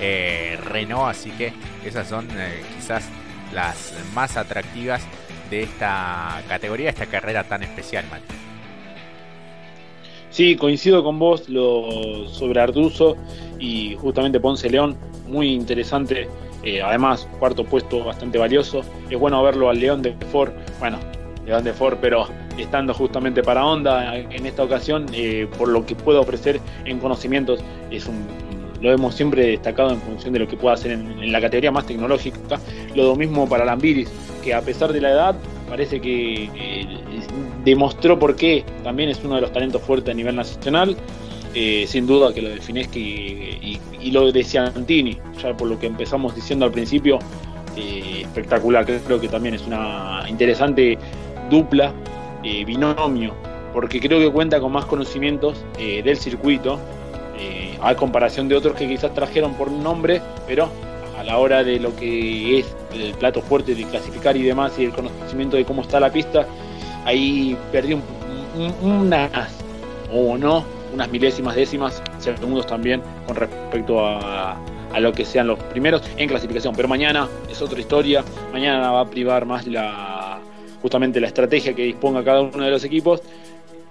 eh, 0.00 0.58
Renault, 0.64 1.10
así 1.10 1.30
que 1.30 1.52
esas 1.84 2.08
son 2.08 2.28
eh, 2.36 2.62
quizás 2.76 3.08
las 3.54 3.94
más 4.14 4.36
atractivas 4.36 5.02
de 5.50 5.62
esta 5.62 6.42
categoría, 6.48 6.90
esta 6.90 7.06
carrera 7.06 7.44
tan 7.44 7.62
especial, 7.62 8.04
Mati. 8.10 8.34
Sí, 10.30 10.56
coincido 10.56 11.02
con 11.02 11.18
vos 11.18 11.44
sobre 11.44 12.60
Arduzo 12.60 13.16
y 13.58 13.96
justamente 13.96 14.38
Ponce 14.38 14.68
León, 14.68 14.96
muy 15.26 15.54
interesante. 15.54 16.28
Eh, 16.66 16.82
además, 16.82 17.28
cuarto 17.38 17.64
puesto 17.64 18.04
bastante 18.04 18.38
valioso. 18.38 18.82
Es 19.08 19.16
bueno 19.16 19.40
verlo 19.44 19.70
al 19.70 19.78
León 19.78 20.02
de 20.02 20.16
Ford, 20.32 20.50
bueno, 20.80 20.98
León 21.46 21.62
de 21.62 21.72
Ford, 21.72 21.96
pero 22.00 22.26
estando 22.58 22.92
justamente 22.92 23.40
para 23.40 23.64
Honda 23.64 24.16
en 24.16 24.44
esta 24.44 24.64
ocasión, 24.64 25.06
eh, 25.12 25.48
por 25.56 25.68
lo 25.68 25.86
que 25.86 25.94
puede 25.94 26.18
ofrecer 26.18 26.60
en 26.84 26.98
conocimientos, 26.98 27.60
es 27.92 28.06
un, 28.06 28.26
lo 28.80 28.90
hemos 28.90 29.14
siempre 29.14 29.46
destacado 29.46 29.90
en 29.90 30.00
función 30.00 30.32
de 30.32 30.40
lo 30.40 30.48
que 30.48 30.56
pueda 30.56 30.74
hacer 30.74 30.90
en, 30.90 31.30
la 31.30 31.40
categoría 31.40 31.70
más 31.70 31.86
tecnológica. 31.86 32.58
Lo 32.96 33.14
mismo 33.14 33.48
para 33.48 33.64
Lambiris, 33.64 34.10
que 34.42 34.52
a 34.52 34.60
pesar 34.60 34.92
de 34.92 35.00
la 35.00 35.10
edad, 35.10 35.36
parece 35.68 36.00
que 36.00 36.50
eh, 36.52 36.98
demostró 37.64 38.18
por 38.18 38.34
qué 38.34 38.64
también 38.82 39.08
es 39.10 39.22
uno 39.22 39.36
de 39.36 39.42
los 39.42 39.52
talentos 39.52 39.82
fuertes 39.82 40.12
a 40.12 40.16
nivel 40.16 40.34
nacional. 40.34 40.96
Eh, 41.58 41.86
sin 41.88 42.06
duda 42.06 42.34
que 42.34 42.42
lo 42.42 42.50
de 42.50 42.60
Fineschi 42.60 43.80
y, 44.02 44.10
lo 44.10 44.30
de 44.30 44.44
Ciantini, 44.44 45.16
ya 45.42 45.56
por 45.56 45.68
lo 45.68 45.78
que 45.78 45.86
empezamos 45.86 46.34
diciendo 46.34 46.66
al 46.66 46.70
principio, 46.70 47.18
eh, 47.78 48.20
espectacular. 48.20 48.84
Creo 48.84 49.18
que 49.18 49.28
también 49.28 49.54
es 49.54 49.66
una 49.66 50.26
interesante 50.28 50.98
dupla, 51.48 51.94
binomio, 52.42 53.34
porque 53.72 54.00
creo 54.00 54.20
que 54.20 54.30
cuenta 54.30 54.60
con 54.60 54.70
más 54.70 54.84
conocimientos 54.84 55.64
del 55.76 56.16
circuito, 56.18 56.78
a 57.80 57.94
comparación 57.96 58.48
de 58.48 58.56
otros 58.56 58.76
que 58.76 58.86
quizás 58.86 59.14
trajeron 59.14 59.54
por 59.54 59.70
nombre, 59.70 60.20
pero 60.46 60.68
a 61.18 61.24
la 61.24 61.38
hora 61.38 61.64
de 61.64 61.80
lo 61.80 61.96
que 61.96 62.58
es 62.58 62.66
el 62.92 63.14
plato 63.14 63.40
fuerte 63.40 63.74
de 63.74 63.84
clasificar 63.84 64.36
y 64.36 64.42
demás 64.42 64.78
y 64.78 64.84
el 64.84 64.92
conocimiento 64.92 65.56
de 65.56 65.64
cómo 65.64 65.82
está 65.82 65.98
la 66.00 66.12
pista, 66.12 66.46
ahí 67.04 67.56
perdí 67.72 67.96
unas, 68.82 69.30
o 70.12 70.36
no, 70.36 70.75
unas 70.96 71.10
milésimas, 71.10 71.54
décimas, 71.54 72.02
segundos 72.18 72.66
también 72.66 73.02
con 73.26 73.36
respecto 73.36 74.04
a, 74.04 74.56
a 74.92 75.00
lo 75.00 75.12
que 75.12 75.24
sean 75.24 75.46
los 75.46 75.58
primeros 75.58 76.02
en 76.16 76.28
clasificación. 76.28 76.74
Pero 76.74 76.88
mañana 76.88 77.28
es 77.50 77.62
otra 77.62 77.78
historia, 77.78 78.24
mañana 78.52 78.90
va 78.90 79.00
a 79.02 79.06
privar 79.06 79.46
más 79.46 79.66
la 79.66 80.40
justamente 80.82 81.20
la 81.20 81.28
estrategia 81.28 81.74
que 81.74 81.82
disponga 81.82 82.22
cada 82.24 82.42
uno 82.42 82.64
de 82.64 82.70
los 82.70 82.84
equipos 82.84 83.22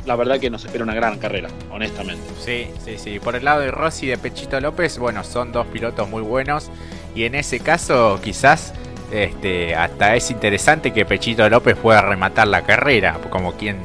la 0.06 0.16
verdad 0.16 0.40
que 0.40 0.50
nos 0.50 0.64
espera 0.64 0.84
una 0.84 0.94
gran 0.94 1.18
carrera, 1.18 1.50
honestamente. 1.72 2.24
Sí, 2.40 2.68
sí, 2.84 2.98
sí. 2.98 3.20
Por 3.20 3.36
el 3.36 3.44
lado 3.44 3.62
de 3.62 3.72
Rossi 3.72 4.06
y 4.06 4.10
de 4.10 4.18
Pechito 4.18 4.60
López, 4.60 4.98
bueno, 5.00 5.24
son 5.24 5.52
dos 5.52 5.66
pilotos 5.68 6.08
muy 6.08 6.22
buenos. 6.22 6.70
Y 7.16 7.24
en 7.24 7.36
ese 7.36 7.60
caso, 7.60 8.20
quizás 8.24 8.74
este, 9.12 9.76
hasta 9.76 10.16
es 10.16 10.30
interesante 10.30 10.94
que 10.94 11.06
Pechito 11.06 11.50
López 11.50 11.76
pueda 11.76 12.02
rematar 12.02 12.48
la 12.48 12.64
carrera, 12.64 13.20
como 13.30 13.54
quien, 13.54 13.80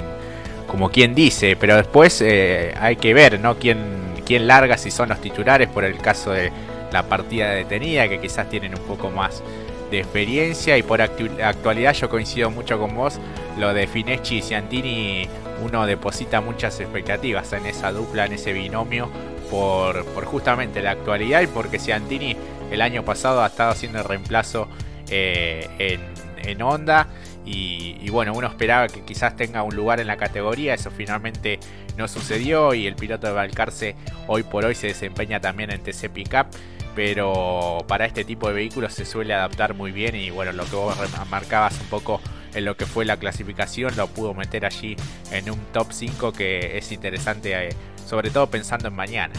como 0.70 0.88
quien 0.88 1.16
dice, 1.16 1.56
pero 1.56 1.76
después 1.76 2.22
eh, 2.22 2.72
hay 2.78 2.94
que 2.94 3.12
ver 3.12 3.40
¿no? 3.40 3.58
quién, 3.58 3.78
quién 4.24 4.46
larga, 4.46 4.78
si 4.78 4.92
son 4.92 5.08
los 5.08 5.20
titulares, 5.20 5.68
por 5.68 5.84
el 5.84 5.98
caso 5.98 6.30
de 6.30 6.52
la 6.92 7.02
partida 7.02 7.50
detenida, 7.50 8.08
que 8.08 8.20
quizás 8.20 8.48
tienen 8.48 8.76
un 8.78 8.86
poco 8.86 9.10
más 9.10 9.42
de 9.90 9.98
experiencia 9.98 10.78
y 10.78 10.84
por 10.84 11.02
actualidad 11.02 11.92
yo 11.94 12.08
coincido 12.08 12.52
mucho 12.52 12.78
con 12.78 12.94
vos, 12.94 13.18
lo 13.58 13.74
de 13.74 13.88
Fineschi 13.88 14.38
y 14.38 14.42
Ciantini 14.42 15.28
uno 15.64 15.84
deposita 15.86 16.40
muchas 16.40 16.78
expectativas 16.78 17.52
en 17.52 17.66
esa 17.66 17.90
dupla, 17.90 18.26
en 18.26 18.34
ese 18.34 18.52
binomio, 18.52 19.10
por, 19.50 20.04
por 20.06 20.24
justamente 20.24 20.82
la 20.82 20.92
actualidad 20.92 21.42
y 21.42 21.48
porque 21.48 21.80
Ciantini 21.80 22.36
el 22.70 22.80
año 22.80 23.04
pasado 23.04 23.42
ha 23.42 23.48
estado 23.48 23.72
haciendo 23.72 23.98
el 23.98 24.04
reemplazo 24.04 24.68
eh, 25.10 25.68
en, 25.80 26.00
en 26.48 26.62
Honda. 26.62 27.08
Y, 27.52 28.08
bueno, 28.10 28.32
uno 28.32 28.46
esperaba 28.46 28.86
que 28.86 29.02
quizás 29.02 29.34
tenga 29.34 29.62
un 29.64 29.74
lugar 29.74 29.98
en 29.98 30.06
la 30.06 30.16
categoría, 30.16 30.74
eso 30.74 30.90
finalmente 30.90 31.58
no 31.96 32.06
sucedió 32.06 32.74
y 32.74 32.86
el 32.86 32.94
piloto 32.94 33.26
de 33.26 33.32
Valcarce 33.32 33.96
hoy 34.28 34.44
por 34.44 34.64
hoy 34.64 34.76
se 34.76 34.88
desempeña 34.88 35.40
también 35.40 35.70
en 35.72 35.82
TC 35.82 36.10
Pickup, 36.10 36.46
pero 36.94 37.84
para 37.88 38.06
este 38.06 38.24
tipo 38.24 38.48
de 38.48 38.54
vehículos 38.54 38.94
se 38.94 39.04
suele 39.04 39.34
adaptar 39.34 39.74
muy 39.74 39.90
bien 39.90 40.14
y 40.14 40.30
bueno, 40.30 40.52
lo 40.52 40.64
que 40.64 40.76
vos 40.76 40.96
marcabas 41.28 41.78
un 41.80 41.86
poco 41.86 42.20
en 42.54 42.64
lo 42.64 42.76
que 42.76 42.86
fue 42.86 43.04
la 43.04 43.16
clasificación 43.16 43.96
lo 43.96 44.06
pudo 44.06 44.32
meter 44.34 44.64
allí 44.64 44.96
en 45.32 45.50
un 45.50 45.58
top 45.72 45.88
5 45.90 46.32
que 46.32 46.78
es 46.78 46.92
interesante, 46.92 47.68
eh, 47.68 47.70
sobre 48.06 48.30
todo 48.30 48.48
pensando 48.48 48.88
en 48.88 48.94
mañana. 48.94 49.34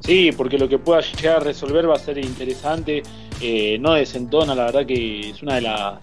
Sí, 0.00 0.32
porque 0.32 0.58
lo 0.58 0.68
que 0.68 0.78
pueda 0.78 1.00
llegar 1.00 1.36
a 1.36 1.40
resolver 1.40 1.88
va 1.88 1.94
a 1.94 1.98
ser 1.98 2.18
interesante. 2.18 3.04
Eh, 3.42 3.76
no 3.80 3.94
desentona, 3.94 4.54
la 4.54 4.66
verdad 4.66 4.86
que 4.86 5.30
es 5.30 5.42
una 5.42 5.56
de 5.56 5.62
las. 5.62 5.98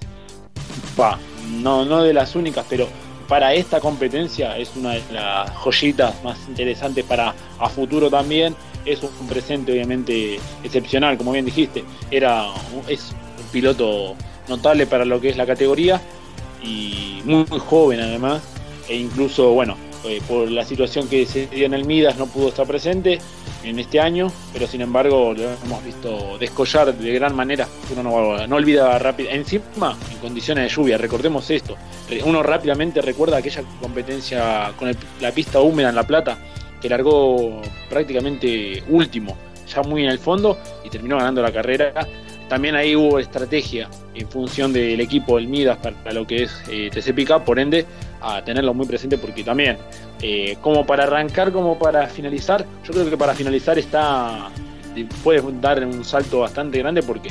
no, 1.62 1.86
no 1.86 2.04
de 2.04 2.14
las 2.14 2.36
únicas, 2.36 2.66
pero 2.70 2.88
para 3.30 3.54
esta 3.54 3.80
competencia 3.80 4.58
es 4.58 4.76
una 4.76 4.92
de 4.92 5.04
las 5.14 5.50
joyitas 5.52 6.22
más 6.24 6.38
interesantes 6.50 7.06
para 7.06 7.34
a 7.60 7.70
futuro 7.70 8.10
también. 8.10 8.56
Es 8.86 9.02
un 9.04 9.28
presente 9.28 9.72
obviamente 9.72 10.40
excepcional, 10.64 11.18
como 11.18 11.32
bien 11.32 11.46
dijiste. 11.46 11.84
Era 12.12 12.48
es 12.88 13.12
un 13.38 13.46
piloto 13.52 14.16
notable 14.50 14.86
para 14.86 15.06
lo 15.06 15.22
que 15.22 15.30
es 15.30 15.38
la 15.38 15.46
categoría 15.46 16.02
y 16.62 17.22
muy, 17.24 17.46
joven 17.60 18.02
además. 18.02 18.42
E 18.90 18.96
incluso, 18.96 19.52
bueno, 19.52 19.78
eh, 20.04 20.22
por 20.28 20.50
la 20.50 20.66
situación 20.66 21.08
que 21.08 21.26
se 21.26 21.48
dio 21.48 21.68
en 21.68 21.74
el 21.74 21.86
Midas 21.86 22.18
no 22.18 22.26
pudo 22.26 22.50
estar 22.50 22.66
presente 22.66 23.20
en 23.64 23.80
este 23.80 24.00
año, 24.00 24.32
pero 24.54 24.68
sin 24.68 24.82
embargo 24.82 25.34
lo 25.34 25.44
hemos 25.44 25.84
visto 25.84 26.38
descollar 26.38 26.94
de 26.94 27.14
gran 27.14 27.36
manera. 27.36 27.68
Uno 27.92 28.04
no, 28.04 28.48
no 28.48 28.56
olvida 28.56 28.98
rápido, 29.00 29.30
encima 29.32 29.98
en 30.12 30.18
condiciones 30.18 30.64
de 30.66 30.70
lluvia, 30.70 30.98
recordemos 30.98 31.50
esto. 31.50 31.76
Uno 32.26 32.42
rápidamente 32.42 33.02
recuerda 33.02 33.38
aquella 33.38 33.64
competencia 33.82 34.72
con 34.78 34.92
la 35.22 35.32
pista 35.32 35.60
húmeda 35.60 35.90
en 35.90 35.96
La 35.96 36.04
Plata, 36.04 36.38
que 36.82 36.90
largó 36.90 37.62
prácticamente 37.90 38.84
último, 38.88 39.36
ya 39.68 39.82
muy 39.84 40.04
en 40.04 40.10
el 40.10 40.20
fondo, 40.20 40.58
y 40.84 40.90
terminó 40.90 41.18
ganando 41.18 41.42
la 41.42 41.52
carrera. 41.52 42.08
También 42.50 42.76
ahí 42.76 42.96
hubo 42.96 43.20
estrategia 43.20 43.88
en 44.16 44.28
función 44.28 44.74
del 44.74 45.00
equipo 45.00 45.38
del 45.38 45.48
Midas 45.48 45.78
para 45.78 46.12
lo 46.14 46.26
que 46.28 46.44
es 46.44 46.64
eh, 46.70 46.90
TC 46.92 47.40
por 47.46 47.60
ende 47.60 47.86
a 48.22 48.44
tenerlo 48.44 48.74
muy 48.74 48.86
presente 48.86 49.18
porque 49.18 49.44
también, 49.44 49.78
eh, 50.22 50.58
como 50.62 50.86
para 50.86 51.04
arrancar, 51.04 51.52
como 51.52 51.78
para 51.78 52.08
finalizar, 52.08 52.66
yo 52.84 52.92
creo 52.92 53.10
que 53.10 53.18
para 53.18 53.34
finalizar 53.34 53.78
está, 53.78 54.50
puedes 55.24 55.44
dar 55.62 55.86
un 55.86 56.04
salto 56.04 56.40
bastante 56.40 56.80
grande 56.80 57.04
porque 57.04 57.30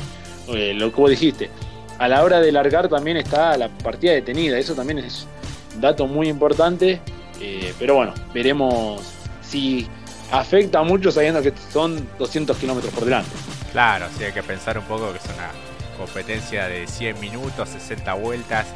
eh, 0.48 0.72
lo 0.74 0.92
que 0.92 1.00
vos 1.00 1.10
dijiste, 1.10 1.50
a 1.98 2.08
la 2.08 2.22
hora 2.22 2.40
de 2.40 2.52
largar 2.52 2.88
también 2.88 3.16
está 3.16 3.56
la 3.56 3.68
partida 3.68 4.12
detenida, 4.12 4.58
eso 4.58 4.74
también 4.74 4.98
es 4.98 5.26
un 5.74 5.80
dato 5.80 6.06
muy 6.06 6.28
importante, 6.28 7.00
eh, 7.40 7.74
pero 7.78 7.96
bueno, 7.96 8.14
veremos 8.32 9.02
si 9.42 9.86
afecta 10.30 10.82
mucho 10.82 11.10
sabiendo 11.10 11.42
que 11.42 11.52
son 11.72 12.08
200 12.18 12.56
kilómetros 12.56 12.92
por 12.94 13.04
delante. 13.04 13.30
Claro, 13.72 14.06
sí 14.16 14.24
hay 14.24 14.32
que 14.32 14.42
pensar 14.42 14.78
un 14.78 14.84
poco 14.84 15.12
que 15.12 15.18
es 15.18 15.24
una 15.26 15.50
competencia 15.96 16.66
de 16.68 16.86
100 16.86 17.20
minutos, 17.20 17.68
60 17.68 18.14
vueltas 18.14 18.66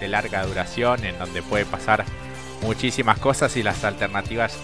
de 0.00 0.08
larga 0.08 0.44
duración 0.44 1.04
en 1.04 1.18
donde 1.18 1.42
puede 1.42 1.66
pasar 1.66 2.04
muchísimas 2.62 3.18
cosas 3.18 3.56
y 3.56 3.62
las 3.62 3.84
alternativas 3.84 4.56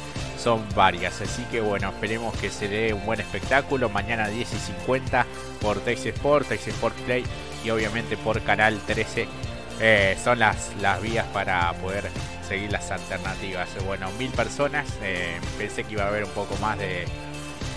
son 0.43 0.65
varias. 0.75 1.21
Así 1.21 1.45
que 1.51 1.61
bueno, 1.61 1.91
esperemos 1.91 2.35
que 2.37 2.51
se 2.51 2.69
dé 2.69 2.93
un 2.93 3.05
buen 3.05 3.21
espectáculo. 3.21 3.89
Mañana 3.89 4.29
10 4.29 4.53
y 4.53 4.57
50 4.57 5.27
por 5.61 5.81
Texas 5.81 6.15
Sport, 6.15 6.49
Texas 6.49 6.75
Sport 6.75 6.97
Play 7.01 7.25
y 7.65 7.71
obviamente 7.71 8.17
por 8.17 8.41
Canal 8.43 8.79
13. 8.87 9.29
Eh, 9.81 10.17
son 10.23 10.39
las, 10.39 10.71
las 10.81 11.03
vías 11.03 11.27
para 11.33 11.73
poder 11.75 12.09
seguir 12.49 12.73
las 12.73 12.91
alternativas. 12.91 13.69
Bueno, 13.85 14.11
mil 14.19 14.31
personas. 14.31 14.87
Eh, 15.03 15.39
pensé 15.59 15.85
que 15.85 15.93
iba 15.93 16.05
a 16.05 16.09
haber 16.09 16.25
un 16.25 16.31
poco 16.31 16.57
más 16.57 16.79
de, 16.79 17.07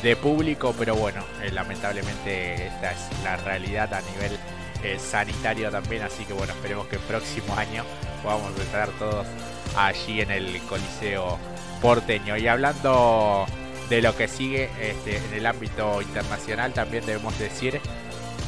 de 0.03 0.15
público, 0.15 0.73
pero 0.77 0.95
bueno, 0.95 1.23
eh, 1.41 1.51
lamentablemente 1.51 2.67
esta 2.67 2.91
es 2.91 3.23
la 3.23 3.35
realidad 3.37 3.93
a 3.93 4.01
nivel 4.01 4.37
eh, 4.83 4.97
sanitario 4.97 5.69
también, 5.71 6.03
así 6.03 6.23
que 6.25 6.33
bueno, 6.33 6.53
esperemos 6.53 6.87
que 6.87 6.95
el 6.95 7.01
próximo 7.01 7.53
año 7.55 7.83
podamos 8.23 8.57
estar 8.59 8.89
todos 8.91 9.27
allí 9.75 10.21
en 10.21 10.31
el 10.31 10.61
Coliseo 10.63 11.37
porteño. 11.81 12.37
Y 12.37 12.47
hablando 12.47 13.45
de 13.89 14.01
lo 14.01 14.15
que 14.15 14.27
sigue 14.27 14.69
este, 14.81 15.17
en 15.17 15.33
el 15.33 15.45
ámbito 15.45 16.01
internacional, 16.01 16.73
también 16.73 17.05
debemos 17.05 17.37
decir 17.37 17.81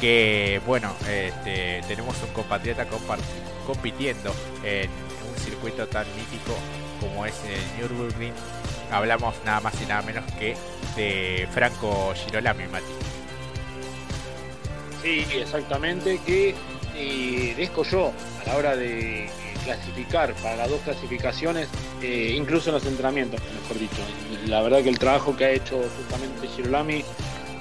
que 0.00 0.60
bueno, 0.66 0.92
este, 1.08 1.82
tenemos 1.86 2.16
un 2.22 2.32
compatriota 2.32 2.86
compitiendo 3.66 4.34
en 4.64 4.90
un 4.90 5.38
circuito 5.38 5.86
tan 5.86 6.06
mítico 6.16 6.54
como 7.00 7.26
es 7.26 7.34
el 7.44 7.80
Nürburgring. 7.80 8.32
Hablamos 8.92 9.34
nada 9.44 9.60
más 9.60 9.74
y 9.82 9.86
nada 9.86 10.02
menos 10.02 10.24
que 10.38 10.54
de 10.96 11.48
Franco 11.50 12.12
Girolami, 12.14 12.66
Mati. 12.68 12.84
Sí, 15.02 15.26
exactamente, 15.34 16.20
que 16.24 16.54
eh, 16.96 17.54
descolló 17.56 18.08
a 18.08 18.46
la 18.46 18.56
hora 18.56 18.76
de 18.76 19.24
eh, 19.24 19.30
clasificar 19.64 20.34
para 20.34 20.56
las 20.56 20.70
dos 20.70 20.80
clasificaciones, 20.82 21.68
eh, 22.02 22.34
incluso 22.36 22.68
en 22.70 22.74
los 22.74 22.86
entrenamientos, 22.86 23.40
mejor 23.62 23.78
dicho. 23.78 24.02
La 24.46 24.60
verdad 24.62 24.82
que 24.82 24.90
el 24.90 24.98
trabajo 24.98 25.34
que 25.34 25.44
ha 25.46 25.50
hecho 25.50 25.82
justamente 25.96 26.46
Girolami 26.48 27.02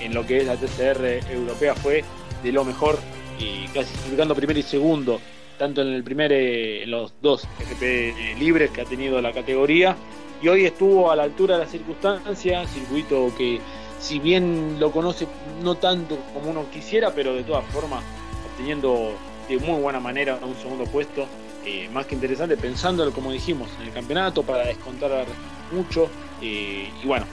en 0.01 0.13
lo 0.13 0.25
que 0.25 0.37
es 0.37 0.45
la 0.45 0.55
TCR 0.57 1.31
europea 1.31 1.75
fue 1.75 2.03
de 2.43 2.51
lo 2.51 2.65
mejor, 2.65 2.99
y 3.39 3.67
clasificando 3.69 4.35
primero 4.35 4.59
y 4.59 4.63
segundo, 4.63 5.19
tanto 5.57 5.81
en 5.81 5.89
el 5.89 6.03
primer, 6.03 6.31
en 6.31 6.91
los 6.91 7.13
dos 7.21 7.47
GP 7.59 8.37
libres 8.37 8.71
que 8.71 8.81
ha 8.81 8.85
tenido 8.85 9.21
la 9.21 9.31
categoría, 9.31 9.95
y 10.41 10.47
hoy 10.47 10.65
estuvo 10.65 11.11
a 11.11 11.15
la 11.15 11.23
altura 11.23 11.57
de 11.57 11.65
la 11.65 11.69
circunstancia, 11.69 12.65
circuito 12.67 13.31
que 13.37 13.61
si 13.99 14.19
bien 14.19 14.77
lo 14.79 14.91
conoce 14.91 15.27
no 15.61 15.75
tanto 15.75 16.17
como 16.33 16.49
uno 16.49 16.65
quisiera, 16.71 17.13
pero 17.13 17.33
de 17.33 17.43
todas 17.43 17.65
formas 17.65 18.03
obteniendo 18.51 19.13
de 19.47 19.57
muy 19.59 19.79
buena 19.81 19.99
manera 19.99 20.39
un 20.41 20.55
segundo 20.55 20.85
puesto 20.85 21.27
eh, 21.65 21.87
más 21.93 22.07
que 22.07 22.15
interesante, 22.15 22.57
pensándolo 22.57 23.11
como 23.11 23.31
dijimos, 23.31 23.69
en 23.79 23.87
el 23.87 23.93
campeonato 23.93 24.41
para 24.43 24.65
descontar 24.65 25.25
mucho. 25.71 26.09
y 26.41 26.89
bueno, 27.05 27.25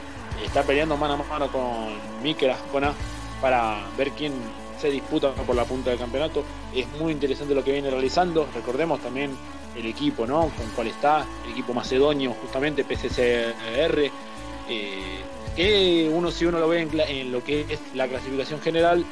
está 0.45 0.63
peleando 0.63 0.97
mano 0.97 1.15
a 1.15 1.17
mano 1.17 1.51
con 1.51 2.23
Mikel 2.23 2.51
Ascona 2.51 2.93
para 3.41 3.81
ver 3.97 4.11
quién 4.11 4.33
se 4.79 4.91
disputa 4.91 5.33
por 5.33 5.57
la 5.57 5.65
punta 5.65 5.91
del 5.91 5.99
campeonato. 5.99 6.45
Es 6.75 6.87
muy 7.01 7.13
interesante 7.13 7.55
lo 7.55 7.65
que 7.65 7.73
viene 7.73 7.91
realizando. 7.91 8.47
Recordemos 8.55 9.01
también 9.01 9.31
el 9.79 9.87
equipo, 9.87 10.27
¿no? 10.27 10.51
Con 10.57 10.67
cuál 10.75 10.89
está, 10.89 11.25
el 11.45 11.53
equipo 11.53 11.73
macedonio, 11.73 12.35
justamente 12.43 12.85
PCCR. 12.85 14.11
Eh, 14.69 15.23
que 15.57 16.09
uno, 16.13 16.31
si 16.31 16.47
uno 16.47 16.61
lo 16.61 16.69
ve 16.69 16.83
en, 16.83 17.33
lo 17.33 17.43
que 17.43 17.67
es 17.69 17.81
la 17.95 18.07
clasificación 18.07 18.61
general, 18.61 19.05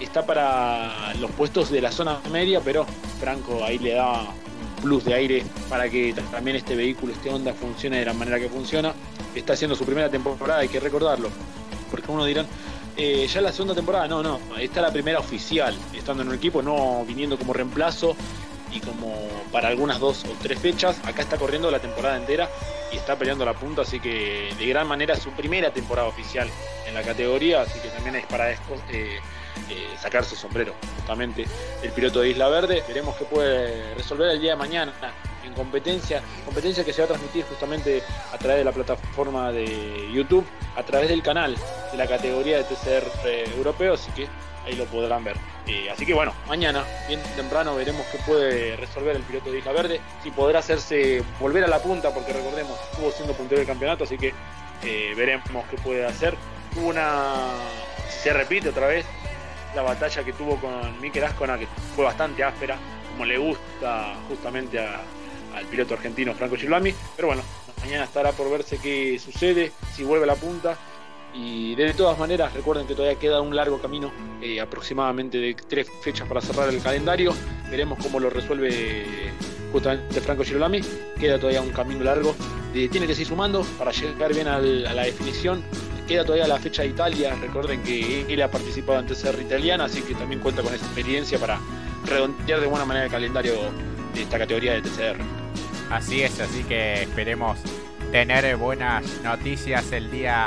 está 0.00 0.26
para 0.26 1.14
los 1.14 1.30
puestos 1.30 1.70
de 1.70 1.80
la 1.80 1.90
zona 1.90 2.20
media, 2.30 2.60
pero 2.60 2.84
Franco 3.18 3.64
ahí 3.64 3.78
le 3.78 3.94
da 3.94 4.20
un 4.20 4.82
plus 4.82 5.04
de 5.04 5.14
aire 5.14 5.44
para 5.70 5.88
que 5.88 6.14
también 6.30 6.56
este 6.56 6.76
vehículo, 6.76 7.12
este 7.12 7.30
Honda, 7.30 7.54
funcione 7.54 8.00
de 8.00 8.04
la 8.04 8.12
manera 8.12 8.38
que 8.38 8.48
funciona. 8.48 8.92
Está 9.34 9.54
haciendo 9.54 9.74
su 9.74 9.86
primera 9.86 10.10
temporada, 10.10 10.60
hay 10.60 10.68
que 10.68 10.78
recordarlo. 10.78 11.30
Porque 11.90 12.10
uno 12.10 12.26
dirán, 12.26 12.46
eh, 12.96 13.26
ya 13.26 13.40
la 13.40 13.50
segunda 13.50 13.74
temporada, 13.74 14.06
no, 14.06 14.22
no, 14.22 14.38
está 14.58 14.82
la 14.82 14.92
primera 14.92 15.20
oficial, 15.20 15.74
estando 15.94 16.22
en 16.22 16.28
un 16.28 16.34
equipo, 16.34 16.60
no 16.60 17.04
viniendo 17.06 17.38
como 17.38 17.52
reemplazo 17.52 18.14
y 18.74 18.80
como 18.80 19.14
para 19.52 19.68
algunas 19.68 20.00
dos 20.00 20.24
o 20.24 20.36
tres 20.42 20.58
fechas. 20.58 21.00
Acá 21.04 21.22
está 21.22 21.38
corriendo 21.38 21.70
la 21.70 21.78
temporada 21.78 22.16
entera 22.16 22.50
y 22.92 22.96
está 22.96 23.16
peleando 23.16 23.44
la 23.44 23.54
punta, 23.54 23.82
así 23.82 24.00
que 24.00 24.52
de 24.58 24.66
gran 24.66 24.86
manera 24.86 25.16
su 25.16 25.30
primera 25.30 25.72
temporada 25.72 26.08
oficial 26.08 26.48
en 26.86 26.94
la 26.94 27.02
categoría, 27.02 27.62
así 27.62 27.78
que 27.78 27.88
también 27.88 28.16
es 28.16 28.26
para 28.26 28.50
eh, 28.50 28.58
eh, 28.90 29.20
sacar 29.98 30.24
su 30.24 30.34
sombrero, 30.36 30.74
justamente 30.96 31.46
el 31.82 31.92
piloto 31.92 32.20
de 32.20 32.30
Isla 32.30 32.48
Verde. 32.48 32.82
Veremos 32.86 33.16
qué 33.16 33.24
puede 33.24 33.94
resolver 33.94 34.28
el 34.30 34.40
día 34.40 34.50
de 34.50 34.56
mañana 34.56 34.92
en 35.44 35.52
competencia, 35.54 36.22
competencia 36.44 36.84
que 36.84 36.92
se 36.92 37.02
va 37.02 37.04
a 37.04 37.08
transmitir 37.08 37.44
justamente 37.44 38.02
a 38.32 38.38
través 38.38 38.58
de 38.58 38.64
la 38.64 38.72
plataforma 38.72 39.52
de 39.52 40.10
YouTube, 40.12 40.44
a 40.76 40.82
través 40.82 41.08
del 41.08 41.22
canal 41.22 41.56
de 41.92 41.98
la 41.98 42.06
categoría 42.06 42.58
de 42.58 42.64
TCR 42.64 43.10
eh, 43.26 43.44
europeo, 43.56 43.94
así 43.94 44.10
que 44.12 44.26
ahí 44.66 44.74
lo 44.74 44.84
podrán 44.86 45.24
ver. 45.24 45.36
Eh, 45.66 45.90
así 45.90 46.04
que 46.04 46.14
bueno, 46.14 46.34
mañana, 46.46 46.84
bien 47.08 47.20
temprano, 47.36 47.74
veremos 47.74 48.06
qué 48.12 48.18
puede 48.18 48.76
resolver 48.76 49.16
el 49.16 49.22
piloto 49.22 49.50
de 49.50 49.58
Isla 49.58 49.72
Verde, 49.72 50.00
si 50.22 50.30
podrá 50.30 50.58
hacerse 50.58 51.22
volver 51.40 51.64
a 51.64 51.68
la 51.68 51.80
punta, 51.80 52.12
porque 52.12 52.32
recordemos, 52.32 52.78
estuvo 52.92 53.10
siendo 53.10 53.34
puntero 53.34 53.58
del 53.58 53.66
campeonato, 53.66 54.04
así 54.04 54.18
que 54.18 54.34
eh, 54.82 55.14
veremos 55.16 55.64
qué 55.70 55.76
puede 55.78 56.04
hacer. 56.06 56.36
Una, 56.76 57.46
se 58.08 58.32
repite 58.32 58.68
otra 58.70 58.88
vez, 58.88 59.06
la 59.74 59.82
batalla 59.82 60.24
que 60.24 60.32
tuvo 60.32 60.60
con 60.60 61.00
Mikel 61.00 61.24
Ascona, 61.24 61.58
que 61.58 61.66
fue 61.94 62.04
bastante 62.04 62.42
áspera, 62.44 62.76
como 63.12 63.24
le 63.24 63.38
gusta 63.38 64.14
justamente 64.28 64.78
al 64.78 65.64
piloto 65.70 65.94
argentino 65.94 66.34
Franco 66.34 66.56
Chilami, 66.56 66.92
pero 67.14 67.28
bueno, 67.28 67.42
mañana 67.80 68.04
estará 68.04 68.32
por 68.32 68.50
verse 68.50 68.78
qué 68.78 69.18
sucede, 69.18 69.72
si 69.94 70.02
vuelve 70.02 70.24
a 70.24 70.28
la 70.28 70.36
punta 70.36 70.76
y 71.34 71.74
de 71.74 71.92
todas 71.94 72.16
maneras, 72.16 72.54
recuerden 72.54 72.86
que 72.86 72.94
todavía 72.94 73.18
queda 73.18 73.40
un 73.40 73.56
largo 73.56 73.80
camino, 73.80 74.12
eh, 74.40 74.60
aproximadamente 74.60 75.38
de 75.38 75.54
tres 75.68 75.88
fechas 76.02 76.28
para 76.28 76.40
cerrar 76.40 76.68
el 76.68 76.80
calendario. 76.80 77.34
Veremos 77.70 77.98
cómo 78.00 78.20
lo 78.20 78.30
resuelve 78.30 79.04
justamente 79.72 80.20
Franco 80.20 80.44
Girolami. 80.44 80.80
Queda 81.18 81.38
todavía 81.38 81.60
un 81.60 81.70
camino 81.70 82.04
largo. 82.04 82.36
Eh, 82.72 82.88
tiene 82.88 83.08
que 83.08 83.14
seguir 83.14 83.28
sumando 83.28 83.66
para 83.78 83.90
llegar 83.90 84.32
bien 84.32 84.46
a 84.46 84.60
la 84.60 85.02
definición. 85.02 85.64
Queda 86.06 86.24
todavía 86.24 86.46
la 86.46 86.58
fecha 86.58 86.82
de 86.82 86.88
Italia. 86.88 87.34
Recuerden 87.40 87.82
que 87.82 88.32
él 88.32 88.40
ha 88.40 88.50
participado 88.50 89.00
en 89.00 89.06
TCR 89.06 89.40
italiana, 89.40 89.86
así 89.86 90.02
que 90.02 90.14
también 90.14 90.40
cuenta 90.40 90.62
con 90.62 90.72
esa 90.72 90.84
experiencia 90.84 91.38
para 91.38 91.58
redondear 92.04 92.60
de 92.60 92.66
buena 92.66 92.84
manera 92.84 93.06
el 93.06 93.10
calendario 93.10 93.54
de 94.14 94.22
esta 94.22 94.38
categoría 94.38 94.74
de 94.74 94.82
TCR. 94.82 95.18
Así 95.90 96.22
es, 96.22 96.38
así 96.38 96.62
que 96.62 97.02
esperemos 97.02 97.58
tener 98.12 98.56
buenas 98.56 99.04
noticias 99.24 99.90
el 99.90 100.10
día 100.10 100.46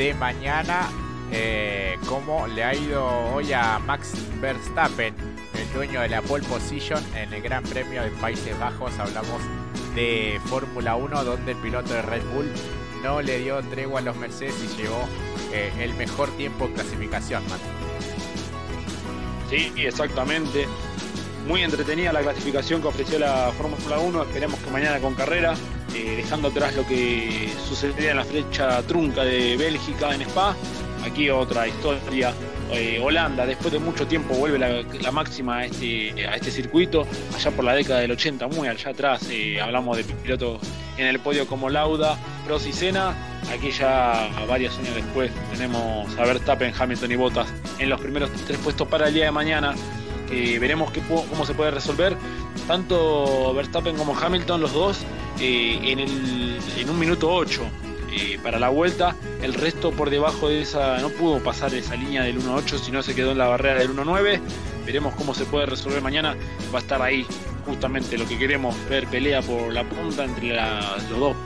de 0.00 0.14
mañana. 0.14 0.88
Eh, 1.30 1.98
cómo 2.08 2.46
le 2.46 2.64
ha 2.64 2.74
ido 2.74 3.06
hoy 3.34 3.52
a 3.52 3.78
Max 3.80 4.14
Verstappen, 4.40 5.14
el 5.54 5.72
dueño 5.74 6.00
de 6.00 6.08
la 6.08 6.22
pole 6.22 6.42
position 6.44 7.04
en 7.14 7.30
el 7.34 7.42
Gran 7.42 7.62
Premio 7.64 8.02
de 8.02 8.10
Países 8.12 8.58
Bajos. 8.58 8.98
Hablamos 8.98 9.42
de 9.94 10.40
Fórmula 10.46 10.96
1, 10.96 11.22
donde 11.22 11.52
el 11.52 11.58
piloto 11.58 11.92
de 11.92 12.00
Red 12.00 12.22
Bull 12.32 12.50
no 13.02 13.20
le 13.20 13.40
dio 13.40 13.60
tregua 13.64 14.00
a 14.00 14.02
los 14.02 14.16
Mercedes 14.16 14.54
y 14.64 14.80
llevó 14.80 15.06
eh, 15.52 15.70
el 15.80 15.92
mejor 15.92 16.30
tiempo 16.30 16.64
en 16.64 16.72
clasificación. 16.72 17.42
Sí, 19.50 19.70
exactamente. 19.76 20.66
Muy 21.46 21.62
entretenida 21.62 22.10
la 22.10 22.22
clasificación 22.22 22.80
que 22.80 22.88
ofreció 22.88 23.18
la 23.18 23.52
Fórmula 23.52 23.98
1. 23.98 24.22
Esperemos 24.22 24.58
que 24.60 24.70
mañana 24.70 24.98
con 24.98 25.14
carrera 25.14 25.54
eh, 25.94 26.14
dejando 26.16 26.48
atrás 26.48 26.76
lo 26.76 26.86
que 26.86 27.52
sucedía 27.68 28.12
en 28.12 28.18
la 28.18 28.24
flecha 28.24 28.80
trunca 28.82 29.24
de 29.24 29.56
Bélgica 29.56 30.14
en 30.14 30.22
Spa. 30.22 30.54
Aquí 31.04 31.30
otra 31.30 31.66
historia. 31.66 32.32
Eh, 32.72 33.00
Holanda, 33.02 33.46
después 33.46 33.72
de 33.72 33.80
mucho 33.80 34.06
tiempo, 34.06 34.34
vuelve 34.34 34.58
la, 34.58 35.10
máxima 35.10 35.58
a 35.58 35.64
este, 35.64 36.28
a 36.28 36.36
este 36.36 36.52
circuito, 36.52 37.04
allá 37.34 37.50
por 37.50 37.64
la 37.64 37.74
década 37.74 37.98
del 37.98 38.12
80, 38.12 38.46
muy 38.46 38.68
allá 38.68 38.90
atrás. 38.90 39.26
Eh, 39.28 39.60
hablamos 39.60 39.96
de 39.96 40.04
pilotos 40.04 40.60
en 40.96 41.08
el 41.08 41.18
podio 41.18 41.48
como 41.48 41.68
Lauda, 41.68 42.16
Prost 42.46 42.68
y 42.68 42.72
Senna. 42.72 43.14
Aquí 43.52 43.72
ya 43.72 44.28
varios 44.48 44.78
años 44.78 44.94
después 44.94 45.32
tenemos 45.52 46.16
a 46.16 46.24
Verstappen, 46.24 46.72
Hamilton 46.78 47.10
y 47.10 47.16
Bottas 47.16 47.48
en 47.80 47.90
los 47.90 48.00
primeros 48.00 48.30
tres 48.46 48.58
puestos 48.58 48.86
para 48.86 49.08
el 49.08 49.14
día 49.14 49.24
de 49.24 49.32
mañana. 49.32 49.74
veremos 50.28 50.92
cómo 51.08 51.44
se 51.44 51.54
puede 51.54 51.72
resolver. 51.72 52.16
Tanto 52.68 53.52
Verstappen 53.54 53.96
como 53.96 54.16
Hamilton, 54.16 54.60
los 54.60 54.72
dos, 54.72 55.04
eh, 55.40 55.78
en, 56.76 56.90
un 56.90 56.98
minuto 56.98 57.32
8 57.32 57.62
eh, 58.12 58.38
para 58.42 58.58
la 58.58 58.68
vuelta. 58.68 59.16
El 59.42 59.54
resto 59.54 59.90
por 59.92 60.10
debajo 60.10 60.48
de 60.48 60.62
esa, 60.62 60.98
no 60.98 61.08
pudo 61.10 61.42
pasar 61.42 61.74
esa 61.74 61.96
línea 61.96 62.22
del 62.22 62.40
1.8, 62.40 62.78
sino 62.78 63.02
se 63.02 63.14
quedó 63.14 63.32
en 63.32 63.38
la 63.38 63.48
barrera 63.48 63.80
del 63.80 63.90
1.9. 63.90 64.40
Veremos 64.84 65.14
cómo 65.14 65.34
se 65.34 65.44
puede 65.44 65.66
resolver 65.66 66.02
mañana. 66.02 66.36
Va 66.74 66.78
a 66.78 66.82
estar 66.82 67.00
ahí 67.00 67.26
justamente 67.66 68.18
lo 68.18 68.26
que 68.26 68.38
queremos, 68.38 68.74
ver 68.88 69.06
pelea 69.06 69.42
por 69.42 69.72
la 69.72 69.84
punta 69.84 70.24
entre 70.24 70.54
los 70.54 71.08
dos 71.08 71.36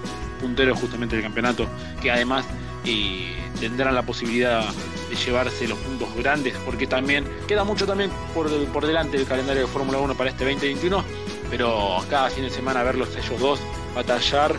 punteros 0.40 0.78
justamente 0.80 1.16
del 1.16 1.24
campeonato, 1.24 1.66
que 2.00 2.10
además 2.10 2.44
eh, 2.84 3.34
tendrán 3.60 3.94
la 3.94 4.02
posibilidad 4.02 4.64
de 5.08 5.16
llevarse 5.16 5.68
los 5.68 5.78
puntos 5.78 6.14
grandes, 6.16 6.54
porque 6.64 6.86
también 6.86 7.24
queda 7.46 7.64
mucho 7.64 7.86
también 7.86 8.10
por, 8.34 8.50
por 8.66 8.86
delante 8.86 9.18
del 9.18 9.26
calendario 9.26 9.62
de 9.62 9.68
Fórmula 9.68 9.98
1 9.98 10.14
para 10.14 10.30
este 10.30 10.44
2021, 10.44 11.04
pero 11.50 11.98
cada 12.10 12.30
fin 12.30 12.44
de 12.44 12.50
semana 12.50 12.82
verlos 12.82 13.14
ellos 13.16 13.40
dos 13.40 13.60
batallar. 13.94 14.56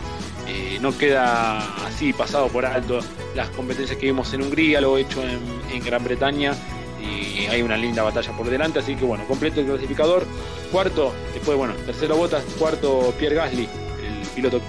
Eh, 0.48 0.78
no 0.80 0.96
queda 0.96 1.58
así 1.86 2.12
pasado 2.12 2.48
por 2.48 2.64
alto 2.64 3.00
las 3.34 3.48
competencias 3.50 3.98
que 3.98 4.06
vimos 4.06 4.32
en 4.32 4.42
Hungría, 4.42 4.80
lo 4.80 4.96
he 4.96 5.02
hecho 5.02 5.22
en, 5.22 5.84
Gran 5.84 6.02
Bretaña 6.02 6.54
y 7.00 7.46
hay 7.46 7.62
una 7.62 7.76
linda 7.76 8.02
batalla 8.02 8.32
por 8.32 8.48
delante, 8.48 8.78
así 8.78 8.96
que 8.96 9.04
bueno, 9.04 9.24
completo 9.26 9.60
el 9.60 9.66
clasificador. 9.66 10.26
Cuarto, 10.72 11.12
después 11.34 11.56
bueno, 11.58 11.74
tercero 11.84 12.16
Botas, 12.16 12.44
cuarto 12.58 13.14
Pierre 13.18 13.36
Gasly, 13.36 13.64
el 13.64 14.26
piloto 14.34 14.60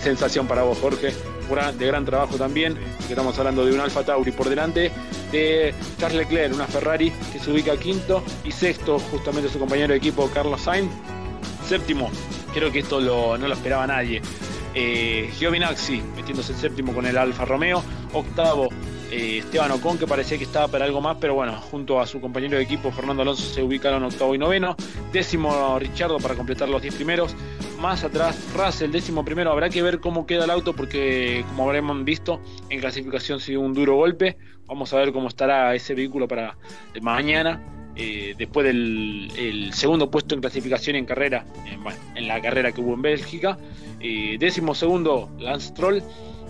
sensación 0.00 0.46
para 0.46 0.62
vos 0.62 0.78
Jorge, 0.78 1.12
de 1.76 1.86
gran 1.86 2.04
trabajo 2.06 2.36
también, 2.36 2.78
estamos 3.10 3.38
hablando 3.38 3.66
de 3.66 3.74
un 3.74 3.80
Alfa 3.80 4.02
Tauri 4.02 4.32
por 4.32 4.48
delante, 4.48 4.90
de 5.30 5.74
Charles 5.98 6.18
Leclerc, 6.22 6.54
una 6.54 6.66
Ferrari 6.66 7.12
que 7.30 7.38
se 7.38 7.50
ubica 7.50 7.76
quinto 7.76 8.22
y 8.42 8.52
sexto 8.52 8.98
justamente 8.98 9.50
su 9.50 9.58
compañero 9.58 9.92
de 9.92 9.98
equipo 9.98 10.30
Carlos 10.32 10.62
Sainz, 10.62 10.90
séptimo 11.68 12.10
Creo 12.54 12.70
que 12.70 12.80
esto 12.80 13.00
no 13.00 13.48
lo 13.48 13.54
esperaba 13.54 13.86
nadie. 13.86 14.20
Eh, 14.74 15.30
Giovinazzi 15.38 16.02
metiéndose 16.16 16.52
el 16.52 16.58
séptimo 16.58 16.92
con 16.94 17.06
el 17.06 17.16
Alfa 17.16 17.44
Romeo. 17.44 17.82
Octavo, 18.12 18.68
eh, 19.10 19.38
Esteban 19.38 19.70
Ocon, 19.72 19.98
que 19.98 20.06
parecía 20.06 20.38
que 20.38 20.44
estaba 20.44 20.68
para 20.68 20.84
algo 20.84 21.00
más, 21.00 21.16
pero 21.20 21.34
bueno, 21.34 21.54
junto 21.60 22.00
a 22.00 22.06
su 22.06 22.20
compañero 22.20 22.56
de 22.56 22.62
equipo 22.62 22.90
Fernando 22.92 23.22
Alonso 23.22 23.42
se 23.42 23.62
ubicaron 23.62 24.02
octavo 24.04 24.34
y 24.34 24.38
noveno. 24.38 24.76
Décimo, 25.12 25.78
Richardo 25.78 26.18
para 26.18 26.34
completar 26.34 26.68
los 26.68 26.82
diez 26.82 26.94
primeros. 26.94 27.34
Más 27.80 28.04
atrás, 28.04 28.38
Russell, 28.54 28.90
décimo 28.90 29.24
primero. 29.24 29.50
Habrá 29.50 29.68
que 29.68 29.82
ver 29.82 30.00
cómo 30.00 30.26
queda 30.26 30.44
el 30.44 30.50
auto, 30.50 30.72
porque 30.74 31.44
como 31.48 31.64
habremos 31.64 32.04
visto, 32.04 32.40
en 32.68 32.80
clasificación 32.80 33.40
sido 33.40 33.60
un 33.60 33.74
duro 33.74 33.96
golpe. 33.96 34.36
Vamos 34.66 34.92
a 34.92 34.98
ver 34.98 35.12
cómo 35.12 35.28
estará 35.28 35.74
ese 35.74 35.94
vehículo 35.94 36.28
para 36.28 36.56
mañana. 37.00 37.60
Eh, 37.94 38.34
después 38.38 38.64
del 38.64 39.70
segundo 39.74 40.10
puesto 40.10 40.34
en 40.34 40.40
clasificación 40.40 40.96
en 40.96 41.04
carrera, 41.04 41.44
en, 42.14 42.26
la 42.26 42.40
carrera 42.40 42.72
que 42.72 42.80
hubo 42.80 42.94
en 42.94 43.02
Bélgica. 43.02 43.58
Eh, 44.00 44.38
segundo, 44.74 45.30
Lance 45.38 45.72
Troll. 45.72 46.02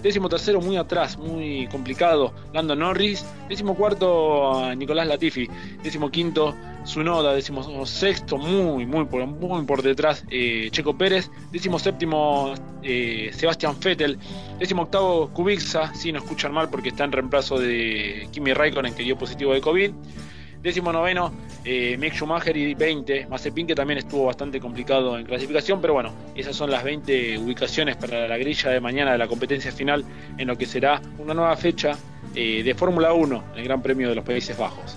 Décimo 0.02 0.28
tercero, 0.28 0.61
muy 0.61 0.76
atrás, 0.76 1.16
muy 1.16 1.68
complicado, 1.68 2.35
Lando 2.52 2.74
Norris. 2.74 3.24
Décimo 3.48 3.76
cuarto, 3.76 4.74
Nicolás 4.74 5.07
Latifi. 5.07 5.48
Décimo 5.85 6.11
quinto, 6.11 6.57
Sunoda. 6.85 7.35
Décimo 7.35 7.87
sexto, 7.87 8.37
muy, 8.37 8.85
muy, 8.85 9.05
por, 9.05 9.24
muy 9.26 9.64
por 9.64 9.83
detrás, 9.83 10.24
eh, 10.28 10.68
Checo 10.72 10.98
Pérez. 10.98 11.31
Décimo 11.52 11.78
séptimo, 11.78 12.52
Sebastián 12.83 13.76
Vettel. 13.81 14.18
Décimo 14.59 14.83
octavo, 14.83 15.31
Kubica. 15.33 15.94
Si 15.94 16.11
no 16.11 16.18
escuchan 16.18 16.52
mal 16.52 16.68
porque 16.68 16.88
está 16.88 17.05
en 17.05 17.12
reemplazo 17.12 17.59
de 17.59 18.26
Kimi 18.33 18.55
Raikkonen, 18.55 18.94
que 18.94 19.05
dio 19.05 19.16
positivo 19.16 19.55
de 19.55 19.61
COVID. 19.61 19.92
Décimo 20.62 20.92
noveno, 20.92 21.33
eh, 21.64 21.96
Mick 21.98 22.14
Schumacher 22.14 22.57
y 22.57 22.75
20, 22.75 23.27
Mazepin 23.27 23.66
que 23.66 23.75
también 23.75 23.98
estuvo 23.98 24.27
bastante 24.27 24.61
complicado 24.61 25.18
en 25.18 25.27
clasificación, 25.27 25.81
pero 25.81 25.94
bueno, 25.94 26.12
esas 26.37 26.55
son 26.55 26.70
las 26.70 26.85
20 26.85 27.38
ubicaciones 27.38 27.96
para 27.96 28.29
la 28.29 28.38
grilla 28.38 28.70
de 28.70 28.81
mañana 28.81 29.11
de 29.11 29.18
la 29.18 29.27
competencia 29.27 29.72
final 29.72 30.05
en 30.38 30.46
lo 30.46 30.57
que 30.57 30.66
será 30.66 31.03
una 31.18 31.35
nueva 31.35 31.57
fecha 31.57 31.98
eh, 32.37 32.62
de 32.62 32.75
Fórmula 32.77 33.12
1 33.12 33.44
en 33.55 33.59
el 33.59 33.64
Gran 33.64 33.83
Premio 33.83 34.09
de 34.09 34.14
los 34.14 34.25
Países 34.25 34.57
Bajos. 34.57 34.96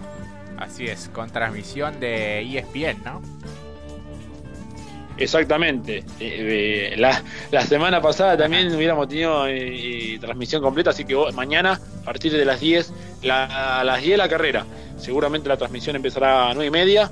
Así 0.57 0.85
es, 0.85 1.09
con 1.09 1.31
transmisión 1.31 1.99
de 1.99 2.41
ESPN, 2.41 3.03
¿no? 3.03 3.21
Exactamente. 5.17 5.99
Eh, 6.19 6.93
eh, 6.93 6.97
la, 6.97 7.61
semana 7.61 8.01
pasada 8.01 8.37
también 8.37 8.73
hubiéramos 8.75 9.07
tenido 9.07 9.47
eh, 9.47 10.17
transmisión 10.19 10.61
completa, 10.61 10.89
así 10.89 11.05
que 11.05 11.15
mañana, 11.33 11.79
partir 12.05 12.31
de 12.31 12.45
las 12.45 12.59
10, 12.59 12.93
a 13.29 13.83
las 13.83 14.01
10 14.01 14.17
la 14.17 14.29
carrera. 14.29 14.65
Seguramente 14.97 15.49
la 15.49 15.57
transmisión 15.57 15.95
empezará 15.95 16.49
a 16.49 16.53
9 16.53 16.67
y 16.67 16.71
media 16.71 17.11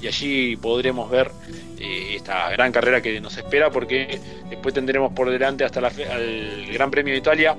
y 0.00 0.06
allí 0.06 0.56
podremos 0.56 1.10
ver 1.10 1.30
esta 1.78 2.50
gran 2.50 2.72
carrera 2.72 3.02
que 3.02 3.20
nos 3.20 3.36
espera 3.36 3.70
porque 3.70 4.20
después 4.48 4.72
tendremos 4.74 5.12
por 5.12 5.30
delante 5.30 5.64
hasta 5.64 5.80
el 5.80 6.72
Gran 6.72 6.90
Premio 6.90 7.12
de 7.12 7.18
Italia. 7.18 7.56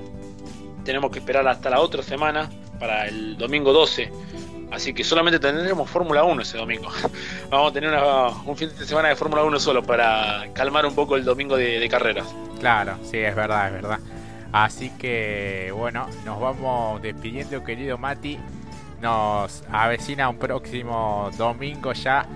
Tenemos 0.84 1.10
que 1.10 1.18
esperar 1.18 1.46
hasta 1.46 1.68
la 1.68 1.80
otra 1.80 2.02
semana 2.02 2.48
para 2.78 3.06
el 3.06 3.36
domingo 3.36 3.72
12 3.72 4.10
Así 4.70 4.92
que 4.92 5.04
solamente 5.04 5.38
tendremos 5.38 5.88
Fórmula 5.88 6.24
1 6.24 6.42
ese 6.42 6.58
domingo. 6.58 6.88
Vamos 7.50 7.70
a 7.70 7.74
tener 7.74 7.94
un 8.44 8.56
fin 8.56 8.70
de 8.76 8.84
semana 8.84 9.08
de 9.08 9.16
Fórmula 9.16 9.44
1 9.44 9.60
solo 9.60 9.82
para 9.82 10.48
calmar 10.54 10.86
un 10.86 10.94
poco 10.94 11.16
el 11.16 11.24
domingo 11.24 11.56
de, 11.56 11.86
carreras. 11.88 12.26
Claro, 12.58 12.98
sí, 13.02 13.18
es 13.18 13.34
verdad, 13.34 13.68
es 13.68 13.72
verdad. 13.74 14.00
Así 14.52 14.90
que 14.90 15.72
bueno, 15.76 16.06
nos 16.24 16.40
vamos 16.40 17.02
despidiendo, 17.02 17.62
querido 17.64 17.98
Mati. 17.98 18.38
Nos 19.00 19.62
avecina 19.70 20.28
un 20.28 20.38
próximo 20.38 21.30
domingo 21.36 21.92
ya 21.92 22.26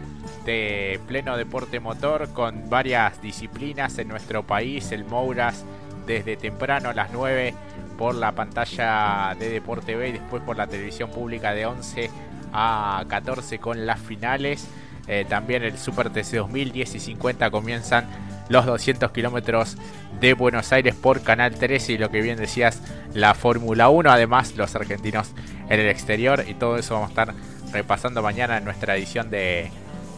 de 0.45 1.01
pleno 1.07 1.37
deporte 1.37 1.81
motor 1.81 2.33
con 2.33 2.69
varias 2.69 3.21
disciplinas 3.23 3.99
en 3.99 4.09
nuestro 4.09 4.43
país. 4.43 4.93
El 4.93 5.05
Mouras 5.05 5.65
desde 6.07 6.37
temprano 6.37 6.91
a 6.91 6.95
las 6.95 7.11
9 7.13 7.55
por 7.97 8.15
la 8.15 8.33
pantalla 8.33 9.35
de 9.39 9.51
Deporte 9.51 9.95
B 9.95 10.09
y 10.09 10.13
después 10.13 10.43
por 10.43 10.57
la 10.57 10.67
televisión 10.67 11.11
pública 11.11 11.53
de 11.53 11.67
11 11.67 12.11
a 12.53 13.05
14 13.09 13.59
con 13.59 13.87
las 13.87 14.01
finales. 14.01 14.69
Eh, 15.07 15.25
también 15.29 15.63
el 15.63 15.77
Super 15.79 16.11
TC 16.11 16.37
2010 16.37 16.95
y 16.95 16.99
50 17.01 17.51
comienzan 17.51 18.07
los 18.51 18.67
200 18.67 19.13
kilómetros 19.13 19.77
de 20.21 20.35
Buenos 20.35 20.73
Aires 20.73 20.95
por 20.95 21.23
Canal 21.23 21.55
13 21.55 21.93
y 21.93 21.99
lo 21.99 22.11
que 22.11 22.21
bien 22.21 22.37
decías, 22.37 22.83
la 23.15 23.35
Fórmula 23.35 23.89
1. 23.89 24.11
Además, 24.11 24.57
los 24.57 24.75
argentinos 24.75 25.33
en 25.69 25.81
el 25.81 25.89
exterior 25.89 26.45
y 26.47 26.55
todo 26.55 26.77
eso 26.77 26.95
vamos 26.95 27.09
a 27.09 27.13
estar 27.13 27.35
repasando 27.73 28.23
mañana 28.23 28.59
en 28.59 28.65
nuestra 28.65 28.97
edición 28.97 29.31
de, 29.31 29.71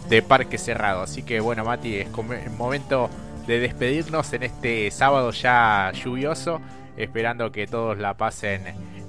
de 0.08 0.22
Parque 0.22 0.58
Cerrado. 0.58 1.02
Así 1.02 1.22
que 1.22 1.40
bueno, 1.40 1.64
Mati, 1.64 1.96
es 1.96 2.08
momento 2.56 3.10
de 3.46 3.60
despedirnos 3.60 4.32
en 4.32 4.44
este 4.44 4.90
sábado 4.90 5.30
ya 5.32 5.92
lluvioso 5.92 6.60
esperando 6.96 7.52
que 7.52 7.66
todos 7.66 7.98
la 7.98 8.16
pasen 8.16 8.62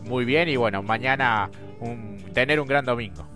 muy 0.04 0.26
bien 0.26 0.50
y 0.50 0.58
bueno, 0.58 0.84
mañana 0.84 1.50
tener 2.34 2.60
un 2.60 2.68
gran 2.68 2.84
domingo. 2.84 3.33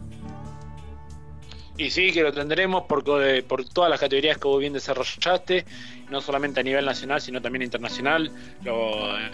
Y 1.78 1.92
sí, 1.92 2.12
que 2.12 2.24
lo 2.24 2.34
tendremos 2.34 2.84
por, 2.84 3.04
por 3.46 3.66
todas 3.66 3.90
las 3.90 4.00
categorías 4.00 4.38
que 4.38 4.48
vos 4.48 4.60
bien 4.60 4.74
desarrollaste, 4.74 5.64
no 6.10 6.22
solamente 6.22 6.60
a 6.60 6.64
nivel 6.64 6.86
nacional, 6.86 7.22
sino 7.22 7.40
también 7.42 7.62
internacional, 7.62 8.32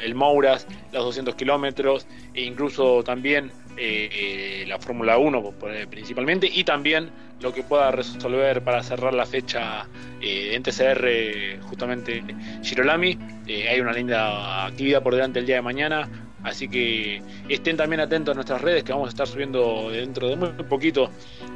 el 0.03 0.15
Mouras, 0.15 0.67
los 0.91 1.05
200 1.05 1.35
kilómetros, 1.35 2.05
e 2.33 2.41
incluso 2.41 3.01
también 3.03 3.51
eh, 3.77 4.65
la 4.67 4.77
Fórmula 4.77 5.17
1 5.17 5.53
principalmente, 5.89 6.49
y 6.51 6.65
también 6.65 7.11
lo 7.43 7.53
que 7.53 7.63
pueda 7.63 7.91
resolver 7.91 8.63
para 8.63 8.81
cerrar 8.83 9.13
la 9.13 9.25
fecha 9.25 9.87
eh, 10.21 10.51
en 10.53 10.63
TCR, 10.63 11.61
justamente 11.63 12.23
Girolami. 12.63 13.17
Eh, 13.47 13.67
hay 13.67 13.81
una 13.81 13.91
linda 13.91 14.65
actividad 14.65 15.03
por 15.03 15.13
delante 15.13 15.39
el 15.39 15.45
día 15.45 15.57
de 15.57 15.61
mañana, 15.61 16.09
Así 16.43 16.67
que 16.67 17.21
estén 17.47 17.77
también 17.77 18.01
atentos 18.01 18.33
a 18.33 18.35
nuestras 18.35 18.61
redes 18.61 18.83
que 18.83 18.91
vamos 18.91 19.07
a 19.07 19.09
estar 19.09 19.27
subiendo 19.27 19.89
dentro 19.89 20.27
de 20.27 20.35
muy 20.35 20.49
poquito, 20.67 21.09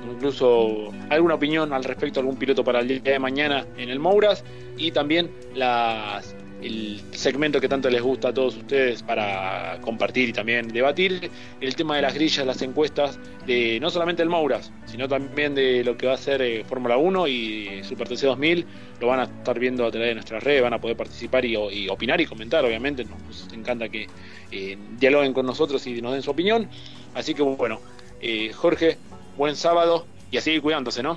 incluso 0.09 0.91
alguna 1.09 1.35
opinión 1.35 1.73
al 1.73 1.83
respecto 1.83 2.21
algún 2.21 2.37
piloto 2.37 2.63
para 2.63 2.79
el 2.79 2.87
día 2.87 3.13
de 3.13 3.19
mañana 3.19 3.65
en 3.77 3.89
el 3.89 3.99
Mouras 3.99 4.45
y 4.77 4.91
también 4.91 5.29
las 5.53 6.36
el 6.61 7.01
segmento 7.11 7.61
que 7.61 7.69
tanto 7.69 7.89
les 7.89 8.01
gusta 8.01 8.29
a 8.29 8.33
todos 8.33 8.57
ustedes 8.57 9.03
para 9.03 9.77
compartir 9.81 10.29
y 10.29 10.33
también 10.33 10.67
debatir, 10.67 11.29
el 11.61 11.75
tema 11.75 11.95
de 11.97 12.01
las 12.01 12.13
grillas, 12.13 12.45
las 12.45 12.61
encuestas, 12.61 13.19
de 13.45 13.79
no 13.79 13.89
solamente 13.89 14.23
el 14.23 14.29
Mouras, 14.29 14.71
sino 14.85 15.07
también 15.07 15.53
de 15.55 15.83
lo 15.83 15.97
que 15.97 16.07
va 16.07 16.13
a 16.13 16.17
ser 16.17 16.41
eh, 16.41 16.63
Fórmula 16.67 16.97
1 16.97 17.27
y 17.27 17.81
Super 17.83 18.07
TC 18.07 18.23
2000, 18.23 18.65
lo 18.99 19.07
van 19.07 19.19
a 19.19 19.23
estar 19.23 19.59
viendo 19.59 19.85
a 19.85 19.91
través 19.91 20.09
de 20.09 20.13
nuestras 20.15 20.43
redes, 20.43 20.63
van 20.63 20.73
a 20.73 20.81
poder 20.81 20.97
participar 20.97 21.45
y, 21.45 21.55
opinar 21.89 22.19
y 22.21 22.25
comentar, 22.25 22.65
obviamente, 22.65 23.05
nos, 23.05 23.47
encanta 23.53 23.89
que 23.89 24.07
eh, 24.51 24.77
dialoguen 24.99 25.33
con 25.33 25.45
nosotros 25.45 25.85
y 25.87 26.01
nos 26.01 26.13
den 26.13 26.21
su 26.23 26.31
opinión, 26.31 26.69
así 27.13 27.33
que 27.33 27.43
bueno, 27.43 27.79
eh, 28.19 28.51
Jorge, 28.53 28.97
buen 29.37 29.55
sábado 29.55 30.05
y 30.31 30.37
a 30.37 30.41
seguir 30.41 30.61
cuidándose, 30.61 31.03
¿no? 31.03 31.15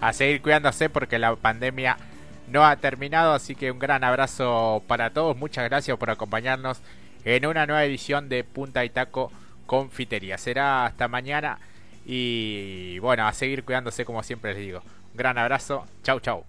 A 0.00 0.12
seguir 0.12 0.40
cuidándose 0.42 0.88
porque 0.88 1.18
la 1.18 1.34
pandemia 1.36 1.96
no 2.50 2.66
ha 2.66 2.76
terminado, 2.76 3.32
así 3.32 3.54
que 3.54 3.70
un 3.70 3.78
gran 3.78 4.04
abrazo 4.04 4.82
para 4.86 5.10
todos. 5.10 5.36
Muchas 5.36 5.68
gracias 5.68 5.96
por 5.96 6.10
acompañarnos 6.10 6.80
en 7.24 7.46
una 7.46 7.66
nueva 7.66 7.84
edición 7.84 8.28
de 8.28 8.44
Punta 8.44 8.84
y 8.84 8.90
Taco 8.90 9.30
Confitería. 9.66 10.36
Será 10.38 10.86
hasta 10.86 11.08
mañana 11.08 11.58
y 12.04 12.98
bueno, 12.98 13.26
a 13.26 13.32
seguir 13.32 13.64
cuidándose 13.64 14.04
como 14.04 14.22
siempre 14.22 14.54
les 14.54 14.62
digo. 14.62 14.82
Un 15.12 15.16
gran 15.16 15.38
abrazo. 15.38 15.86
Chau, 16.02 16.20
chau. 16.20 16.44